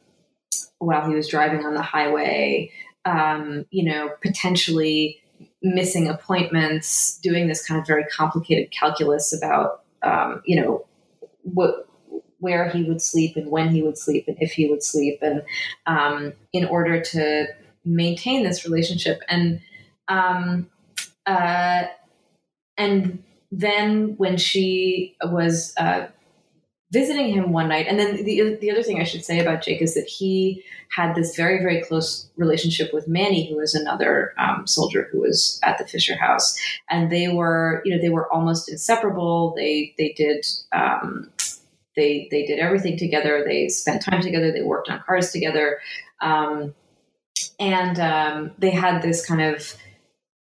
[0.78, 2.72] while he was driving on the highway,
[3.06, 5.20] um, you know, potentially
[5.64, 10.86] missing appointments, doing this kind of very complicated calculus about, um, you know,
[11.44, 11.88] what
[12.44, 15.41] where he would sleep and when he would sleep and if he would sleep and
[15.88, 17.48] um, in order to
[17.86, 19.22] maintain this relationship.
[19.30, 19.61] And
[20.10, 20.70] um,
[21.26, 21.84] uh,
[22.78, 26.07] and then when she was uh,
[26.91, 29.82] visiting him one night and then the, the other thing i should say about jake
[29.82, 30.64] is that he
[30.95, 35.60] had this very very close relationship with manny who was another um, soldier who was
[35.64, 36.57] at the fisher house.
[36.90, 39.53] And they were you know they were almost inseparable.
[39.56, 41.32] They they did um,
[41.95, 43.44] they they did everything together.
[43.45, 44.52] They spent time together.
[44.52, 45.80] They worked on cars together,
[46.22, 46.74] um,
[47.60, 49.76] and um, they had this kind of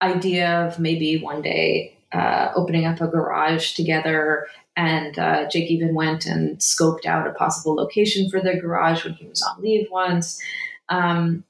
[0.02, 4.46] idea of maybe one day uh, opening up a garage together.
[4.76, 9.14] And uh, Jake even went and scoped out a possible location for their garage when
[9.14, 10.40] he was on leave once.
[10.88, 11.44] Um,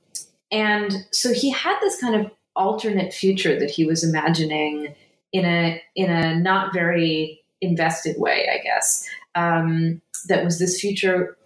[0.50, 4.94] and so he had this kind of alternate future that he was imagining
[5.32, 11.36] in a in a not very invested way, I guess um, that was this future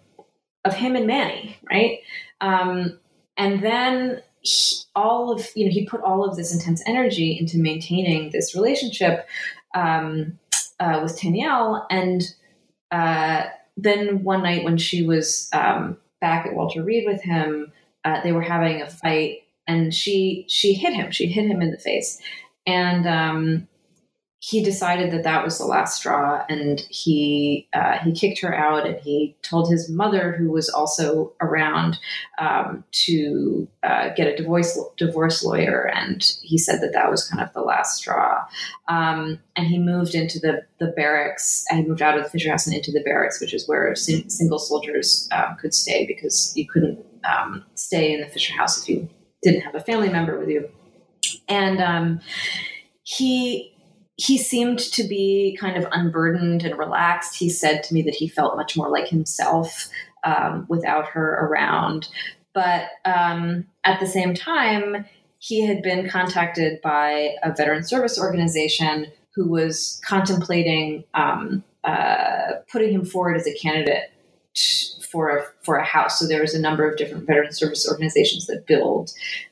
[0.63, 1.99] of him and Manny, right?
[2.41, 2.99] Um,
[3.37, 7.57] and then he, all of you know he put all of this intense energy into
[7.57, 9.27] maintaining this relationship
[9.73, 10.39] um,
[10.79, 12.23] uh, with Danielle, and
[12.91, 13.43] uh,
[13.77, 17.71] then one night when she was um, back at Walter Reed with him,
[18.03, 21.11] uh, they were having a fight, and she she hit him.
[21.11, 22.19] She hit him in the face,
[22.65, 23.67] and um,
[24.47, 28.85] he decided that that was the last straw, and he uh, he kicked her out,
[28.85, 31.97] and he told his mother, who was also around,
[32.37, 37.41] um, to uh, get a divorce divorce lawyer, and he said that that was kind
[37.41, 38.45] of the last straw.
[38.87, 41.65] Um, and he moved into the the barracks.
[41.71, 43.95] And he moved out of the Fisher House and into the barracks, which is where
[43.95, 48.79] sing- single soldiers uh, could stay because you couldn't um, stay in the Fisher House
[48.79, 49.09] if you
[49.41, 50.69] didn't have a family member with you.
[51.49, 52.19] And um,
[53.01, 53.74] he
[54.17, 57.37] he seemed to be kind of unburdened and relaxed.
[57.37, 59.89] He said to me that he felt much more like himself
[60.23, 62.07] um, without her around.
[62.53, 65.05] But um, at the same time,
[65.39, 72.91] he had been contacted by a veteran service organization who was contemplating um, uh, putting
[72.91, 74.11] him forward as a candidate
[75.11, 76.17] for a, for a house.
[76.17, 79.11] So there was a number of different veteran service organizations that build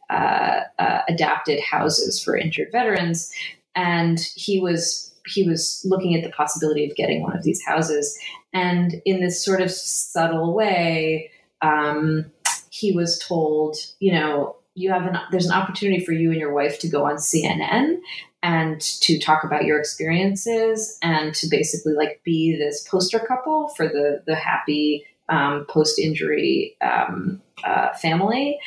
[0.09, 3.31] uh, uh, adapted houses for injured veterans
[3.75, 8.17] and he was he was looking at the possibility of getting one of these houses
[8.53, 11.29] and in this sort of subtle way
[11.61, 12.25] um,
[12.69, 16.53] he was told you know you have an there's an opportunity for you and your
[16.53, 17.97] wife to go on cnn
[18.41, 23.87] and to talk about your experiences and to basically like be this poster couple for
[23.87, 28.59] the the happy um, post injury um, uh, family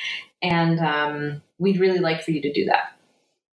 [0.42, 2.92] and um, we'd really like for you to do that.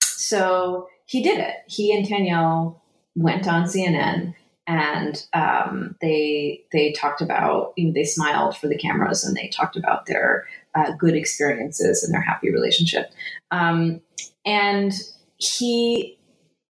[0.02, 1.58] So he did it.
[1.68, 2.82] He and Danielle
[3.16, 4.34] went on CNN
[4.66, 9.48] and um, they they talked about you know, they smiled for the cameras and they
[9.50, 13.12] talked about their uh, good experiences and their happy relationship
[13.52, 14.02] um,
[14.44, 14.94] and
[15.38, 16.18] he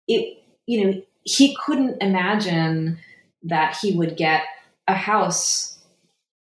[0.09, 2.99] it you know he couldn't imagine
[3.43, 4.45] that he would get
[4.89, 5.79] a house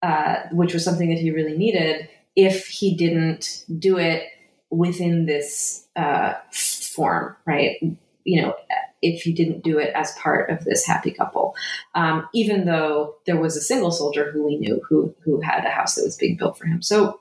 [0.03, 4.27] uh, which was something that he really needed if he didn't do it
[4.69, 7.77] within this uh, form right
[8.23, 8.53] you know
[9.01, 11.55] if you didn't do it as part of this happy couple.
[11.95, 15.69] Um, even though there was a single soldier who we knew who who had a
[15.69, 16.81] house that was being built for him.
[16.81, 17.19] So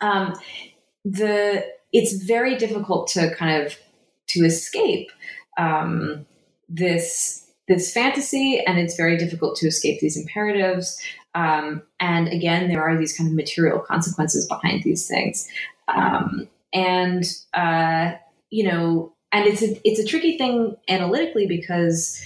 [0.00, 0.34] um,
[1.04, 3.76] the it's very difficult to kind of
[4.28, 5.10] to escape
[5.56, 6.26] um,
[6.68, 11.00] this this fantasy, and it's very difficult to escape these imperatives.
[11.34, 15.46] Um, and again, there are these kind of material consequences behind these things.
[15.86, 17.24] Um, and
[17.54, 18.12] uh,
[18.50, 22.22] you know, and it's a it's a tricky thing analytically because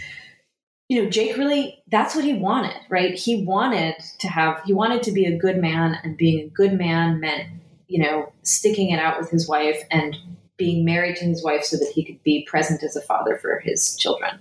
[0.89, 3.15] you know Jake really that's what he wanted, right?
[3.15, 6.73] He wanted to have he wanted to be a good man, and being a good
[6.73, 7.49] man meant
[7.89, 10.17] you know sticking it out with his wife and
[10.57, 13.59] being married to his wife so that he could be present as a father for
[13.61, 14.39] his children.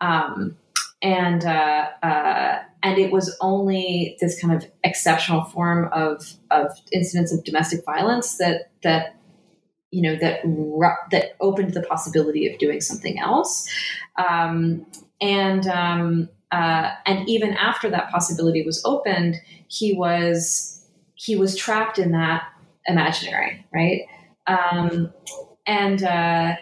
[0.00, 0.56] Um,
[1.02, 7.32] and uh, uh, and it was only this kind of exceptional form of of incidents
[7.32, 9.16] of domestic violence that that
[9.92, 10.40] you know that
[11.12, 13.68] that opened the possibility of doing something else.
[14.16, 14.86] Um,
[15.20, 19.36] and um, uh, and even after that possibility was opened
[19.68, 22.42] he was he was trapped in that
[22.86, 24.02] imaginary right?
[24.46, 25.12] Um,
[25.66, 26.56] and uh,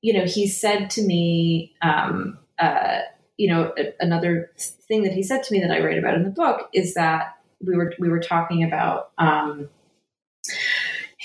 [0.00, 3.00] you know he said to me um, uh,
[3.36, 6.30] you know another thing that he said to me that i write about in the
[6.30, 9.68] book is that we were we were talking about um,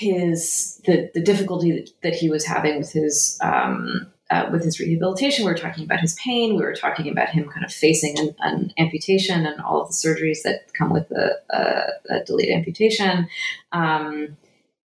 [0.02, 4.80] his the the difficulty that, that he was having with his um, uh, with his
[4.80, 5.44] rehabilitation.
[5.44, 6.56] We were talking about his pain.
[6.56, 9.94] We were talking about him kind of facing an, an amputation and all of the
[9.94, 13.28] surgeries that come with a, a, a delayed amputation.
[13.72, 14.36] Um,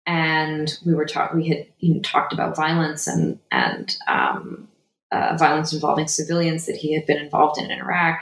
[0.04, 1.40] and we were talking.
[1.40, 4.68] We had you know, talked about violence and and um,
[5.12, 8.20] uh, violence involving civilians that he had been involved in in Iraq.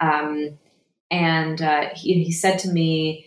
[0.00, 0.58] Um,
[1.10, 3.23] and uh, he, he said to me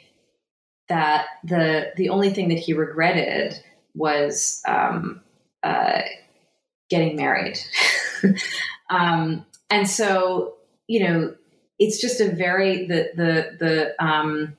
[0.90, 3.62] that the the only thing that he regretted
[3.94, 5.22] was um,
[5.64, 6.02] uh,
[6.90, 7.60] getting married.
[8.90, 10.56] um, and so,
[10.88, 11.36] you know,
[11.80, 14.58] it's just a very the the the um,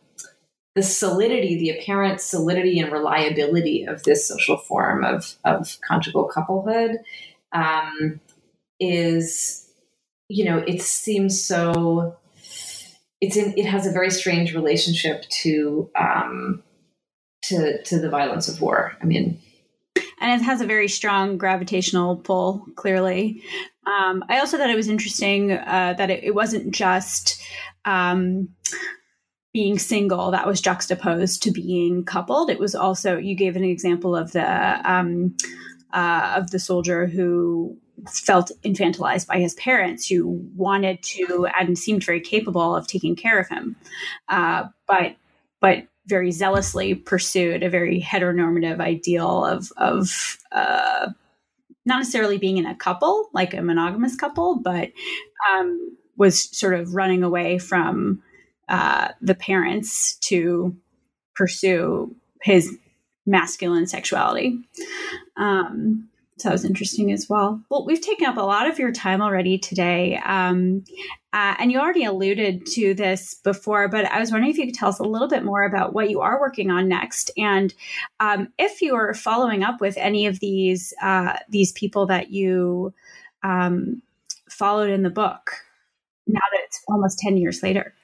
[0.74, 6.98] the solidity, the apparent solidity and reliability of this social form of of conjugal couplehood
[7.52, 8.20] um,
[8.78, 9.68] is,
[10.28, 12.16] you know, it seems so
[13.20, 16.62] it's in it has a very strange relationship to um,
[17.44, 18.96] to to the violence of war.
[19.00, 19.40] I mean,
[20.20, 22.66] and it has a very strong gravitational pull.
[22.76, 23.42] Clearly,
[23.86, 27.40] um, I also thought it was interesting uh, that it, it, wasn't just.
[27.84, 28.50] Um,
[29.54, 34.14] being single that was juxtaposed to being coupled it was also you gave an example
[34.14, 35.34] of the um,
[35.92, 37.76] uh, of the soldier who
[38.06, 43.38] felt infantilized by his parents who wanted to and seemed very capable of taking care
[43.38, 43.76] of him.
[44.28, 45.16] Uh, but
[45.60, 51.08] but very zealously pursued a very heteronormative ideal of of uh,
[51.84, 54.90] not necessarily being in a couple like a monogamous couple but
[55.50, 58.22] um, was sort of running away from
[58.68, 60.76] uh, the parents to
[61.34, 62.76] pursue his
[63.24, 64.58] masculine sexuality.
[65.36, 66.07] Um,
[66.38, 67.60] so that was interesting as well.
[67.68, 70.20] Well, we've taken up a lot of your time already today.
[70.24, 70.84] Um,
[71.32, 74.74] uh, and you already alluded to this before, but I was wondering if you could
[74.74, 77.74] tell us a little bit more about what you are working on next, and
[78.20, 82.94] um, if you are following up with any of these uh, these people that you
[83.42, 84.00] um,
[84.48, 85.52] followed in the book.
[86.26, 87.94] Now that it's almost ten years later.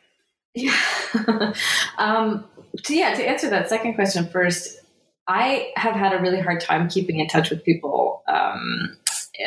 [0.55, 0.77] Yeah.
[1.99, 2.45] um,
[2.89, 3.15] yeah.
[3.15, 4.79] To answer that second question first,
[5.27, 8.97] I have had a really hard time keeping in touch with people um,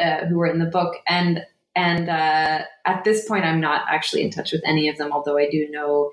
[0.02, 1.46] uh, who were in the book, and
[1.76, 5.38] and uh, at this point, I'm not actually in touch with any of them, although
[5.38, 6.12] I do know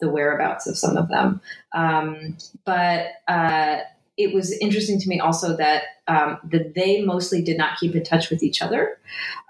[0.00, 1.40] the whereabouts of some of them.
[1.72, 2.36] Um,
[2.66, 3.78] but uh,
[4.18, 8.04] it was interesting to me also that um, that they mostly did not keep in
[8.04, 8.98] touch with each other,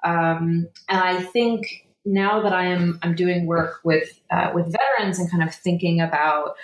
[0.04, 5.18] um, and I think now that I am I'm doing work with uh, with veterans
[5.18, 6.54] and kind of thinking about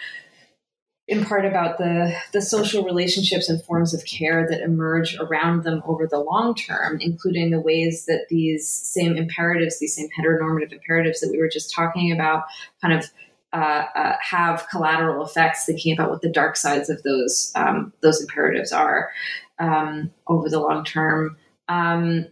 [1.12, 5.82] in part about the, the social relationships and forms of care that emerge around them
[5.84, 11.20] over the long term, including the ways that these same imperatives, these same heteronormative imperatives
[11.20, 12.44] that we were just talking about,
[12.80, 13.10] kind of
[13.52, 18.18] uh, uh, have collateral effects, thinking about what the dark sides of those um, those
[18.22, 19.10] imperatives are
[19.58, 21.36] um, over the long term.
[21.68, 22.26] Um,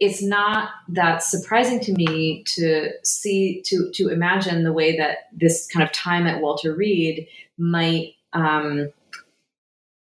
[0.00, 5.68] it's not that surprising to me to see to to imagine the way that this
[5.68, 8.92] kind of time at Walter Reed might um,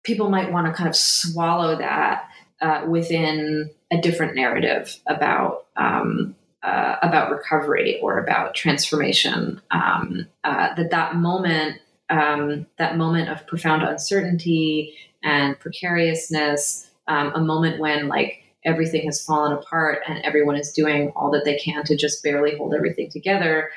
[0.03, 2.29] people might want to kind of swallow that
[2.61, 9.61] uh, within a different narrative about um, uh, about recovery or about transformation.
[9.71, 11.79] Um, uh, that that moment,
[12.09, 19.23] um, that moment of profound uncertainty and precariousness, um, a moment when like everything has
[19.23, 23.09] fallen apart and everyone is doing all that they can to just barely hold everything
[23.09, 23.69] together.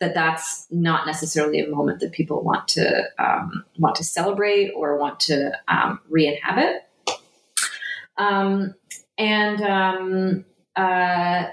[0.00, 4.98] That that's not necessarily a moment that people want to um, want to celebrate or
[4.98, 6.88] want to um, re-inhabit.
[8.16, 8.74] Um,
[9.18, 10.44] and um,
[10.74, 11.48] uh,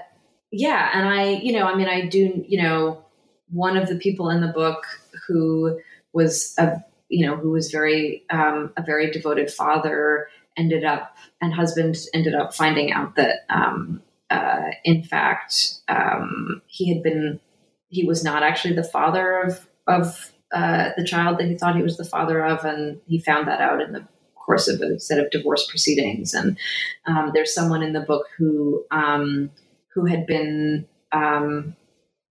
[0.50, 3.04] yeah, and I, you know, I mean, I do, you know,
[3.50, 4.84] one of the people in the book
[5.26, 5.78] who
[6.12, 11.54] was a, you know, who was very um, a very devoted father ended up and
[11.54, 17.40] husband ended up finding out that um, uh, in fact um, he had been
[17.88, 21.82] he was not actually the father of of uh, the child that he thought he
[21.82, 25.18] was the father of, and he found that out in the course of a set
[25.18, 26.32] of divorce proceedings.
[26.32, 26.58] And
[27.06, 29.50] um, there's someone in the book who um,
[29.88, 31.76] who had been um,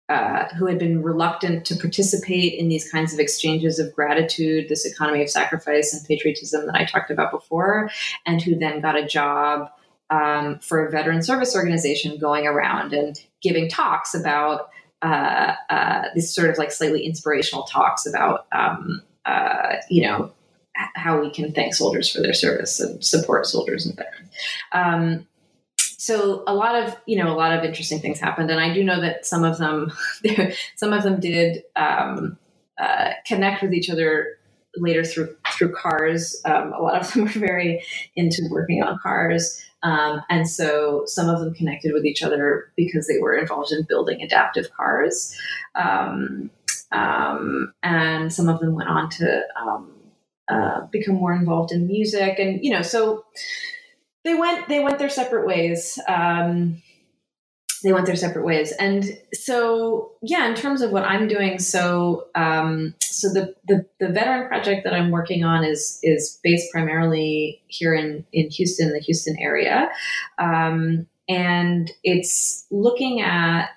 [0.09, 4.85] uh, who had been reluctant to participate in these kinds of exchanges of gratitude, this
[4.85, 7.89] economy of sacrifice and patriotism that I talked about before,
[8.25, 9.69] and who then got a job
[10.09, 14.69] um, for a veteran service organization going around and giving talks about
[15.01, 20.31] uh, uh, this sort of like slightly inspirational talks about, um, uh, you know,
[20.95, 24.29] how we can thank soldiers for their service and support soldiers and veterans.
[24.71, 25.27] Um,
[25.77, 28.83] so a lot of you know a lot of interesting things happened, and I do
[28.83, 29.91] know that some of them
[30.75, 32.39] some of them did um,
[32.79, 34.39] uh, connect with each other
[34.77, 36.41] later through through cars.
[36.45, 37.83] Um, a lot of them were very
[38.15, 39.61] into working on cars.
[39.83, 43.85] Um, and so some of them connected with each other because they were involved in
[43.87, 45.35] building adaptive cars.
[45.75, 46.51] Um,
[46.91, 49.91] um, and some of them went on to um,
[50.47, 52.37] uh, become more involved in music.
[52.37, 53.25] And, you know, so
[54.23, 55.97] they went, they went their separate ways.
[56.07, 56.81] Um,
[57.83, 58.71] they went their separate ways.
[58.73, 64.09] And so, yeah, in terms of what I'm doing, so um, so the, the, the
[64.09, 68.99] veteran project that I'm working on is is based primarily here in in Houston, the
[68.99, 69.89] Houston area,
[70.37, 73.69] um, and it's looking at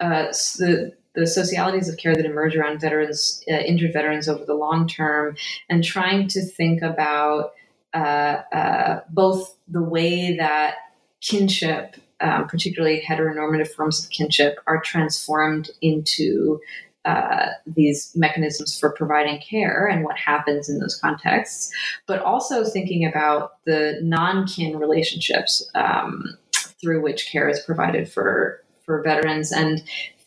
[0.00, 0.26] uh,
[0.58, 4.86] the the socialities of care that emerge around veterans, uh, injured veterans over the long
[4.86, 5.36] term,
[5.68, 7.52] and trying to think about
[7.94, 10.76] uh, uh both the way that
[11.20, 16.60] kinship um, particularly heteronormative forms of kinship, are transformed into
[17.04, 21.72] uh, these mechanisms for providing care and what happens in those contexts,
[22.06, 26.36] but also thinking about the non kin relationships um,
[26.80, 29.52] through which care is provided for, for veterans.
[29.52, 29.82] And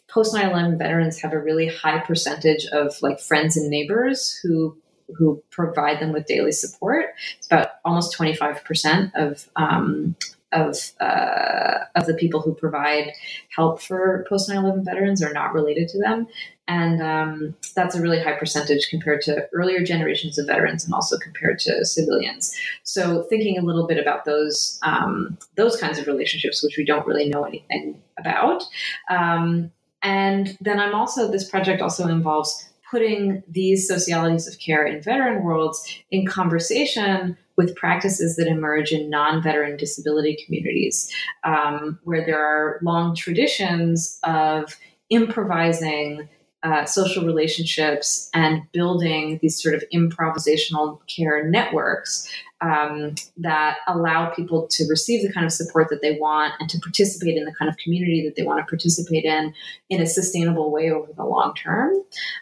[0.07, 4.77] post 9 11 veterans have a really high percentage of like friends and neighbors who
[5.17, 7.07] who provide them with daily support.
[7.37, 10.15] It's about almost 25% of um,
[10.51, 13.11] of uh, of the people who provide
[13.55, 16.27] help for post 9-11 veterans are not related to them.
[16.67, 21.17] And um, that's a really high percentage compared to earlier generations of veterans and also
[21.17, 22.55] compared to civilians.
[22.83, 27.05] So thinking a little bit about those um, those kinds of relationships which we don't
[27.05, 28.63] really know anything about
[29.09, 29.71] um,
[30.03, 35.43] and then i'm also this project also involves putting these socialities of care in veteran
[35.43, 41.13] worlds in conversation with practices that emerge in non veteran disability communities,
[41.43, 44.77] um, where there are long traditions of
[45.09, 46.27] improvising
[46.63, 52.31] uh, social relationships and building these sort of improvisational care networks
[52.61, 56.79] um, that allow people to receive the kind of support that they want and to
[56.79, 59.53] participate in the kind of community that they want to participate in
[59.89, 61.93] in a sustainable way over the long term.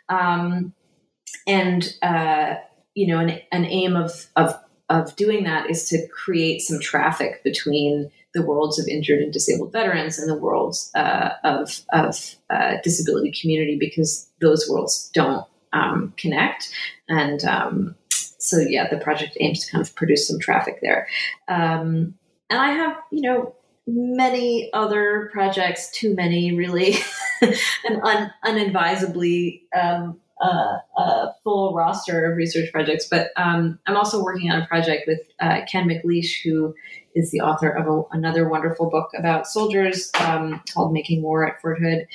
[0.10, 0.74] Um,
[1.48, 2.56] and uh,
[3.00, 4.54] you know, an, an aim of, of
[4.90, 9.72] of doing that is to create some traffic between the worlds of injured and disabled
[9.72, 16.14] veterans and the worlds uh, of, of uh, disability community because those worlds don't um,
[16.18, 16.70] connect.
[17.07, 21.07] And um, so, yeah, the project aims to kind of produce some traffic there.
[21.48, 22.16] Um,
[22.49, 23.56] and I have, you know,
[23.88, 26.95] many other projects, too many really,
[27.41, 29.64] and un- unadvisably
[30.40, 33.07] uh, a full roster of research projects.
[33.10, 36.74] But um, I'm also working on a project with uh, Ken MacLeish, who
[37.16, 41.61] is the author of a, another wonderful book about soldiers um, called Making War at
[41.61, 42.07] Fort Hood.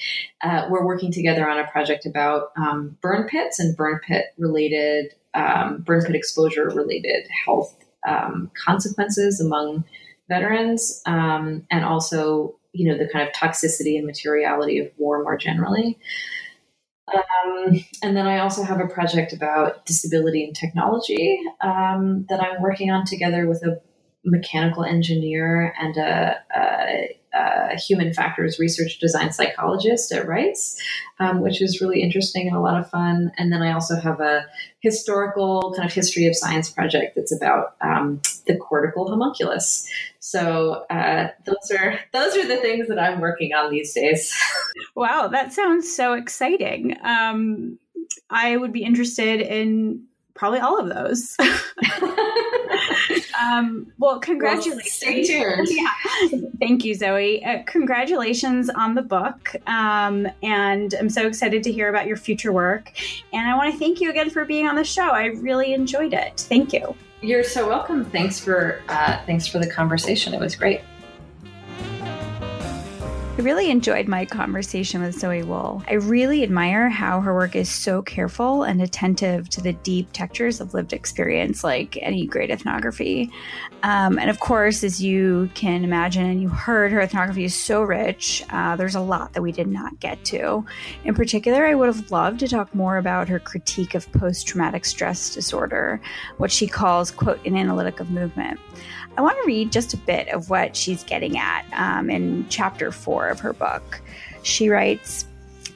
[0.43, 5.15] Uh, we're working together on a project about um, burn pits and burn pit related,
[5.35, 7.77] um, burn pit exposure related health
[8.07, 9.85] um, consequences among
[10.29, 15.37] veterans, um, and also you know the kind of toxicity and materiality of war more
[15.37, 15.99] generally.
[17.13, 22.63] Um, and then I also have a project about disability and technology um, that I'm
[22.63, 23.81] working on together with a
[24.25, 30.81] mechanical engineer and a, a, a human factors research design psychologist at Rice,
[31.19, 33.33] um, which is really interesting and a lot of fun.
[33.37, 34.47] And then I also have a
[34.81, 39.89] historical kind of history of science project that's about um, the cortical homunculus.
[40.21, 44.35] So uh, those are those are the things that I'm working on these days.
[44.95, 46.97] wow, that sounds so exciting.
[47.03, 47.79] Um,
[48.31, 50.05] I would be interested in
[50.35, 51.37] probably all of those.
[53.41, 54.75] um, well, congratulations.
[54.77, 55.69] Well, stay tuned.
[55.71, 56.39] yeah.
[56.59, 57.45] Thank you, Zoe.
[57.45, 59.55] Uh, congratulations on the book.
[59.67, 62.93] Um, and I'm so excited to hear about your future work.
[63.33, 65.09] And I want to thank you again for being on the show.
[65.09, 66.41] I really enjoyed it.
[66.49, 66.95] Thank you.
[67.21, 68.05] You're so welcome.
[68.05, 70.35] Thanks for uh, thanks for the conversation.
[70.35, 70.83] It was great.
[73.37, 75.83] I really enjoyed my conversation with Zoe Wool.
[75.89, 80.61] I really admire how her work is so careful and attentive to the deep textures
[80.61, 83.33] of lived experience, like any great ethnography.
[83.83, 87.83] Um, and of course, as you can imagine and you heard, her ethnography is so
[87.83, 88.45] rich.
[88.51, 90.65] Uh, there's a lot that we did not get to.
[91.03, 94.85] In particular, I would have loved to talk more about her critique of post traumatic
[94.85, 96.01] stress disorder,
[96.37, 98.61] what she calls, quote, an analytic of movement.
[99.17, 102.91] I want to read just a bit of what she's getting at um, in chapter
[102.91, 104.01] four of her book.
[104.43, 105.27] She writes,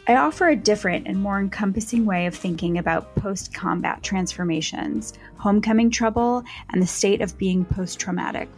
[0.09, 5.91] I offer a different and more encompassing way of thinking about post combat transformations, homecoming
[5.91, 8.49] trouble, and the state of being post traumatic.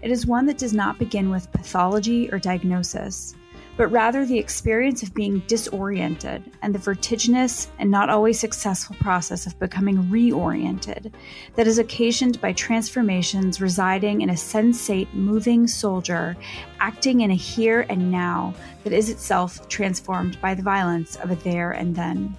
[0.00, 3.34] It is one that does not begin with pathology or diagnosis
[3.76, 9.46] but rather the experience of being disoriented and the vertiginous and not always successful process
[9.46, 11.12] of becoming reoriented
[11.54, 16.36] that is occasioned by transformations residing in a sensate, moving soldier
[16.80, 18.54] acting in a here and now
[18.84, 22.34] that is itself transformed by the violence of a there and then.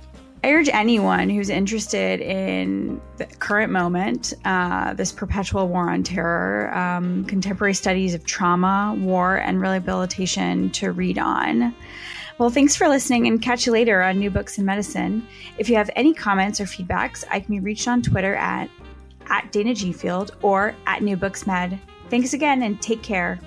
[0.48, 6.74] I urge anyone who's interested in the current moment, uh, this perpetual war on terror,
[6.74, 11.76] um, contemporary studies of trauma, war, and rehabilitation to read on.
[12.38, 15.28] Well, thanks for listening and catch you later on New Books in Medicine.
[15.58, 18.70] If you have any comments or feedbacks, I can be reached on Twitter at,
[19.30, 19.92] at Dana G.
[19.92, 21.78] Field or at New Books Med.
[22.10, 23.38] Thanks again and take care.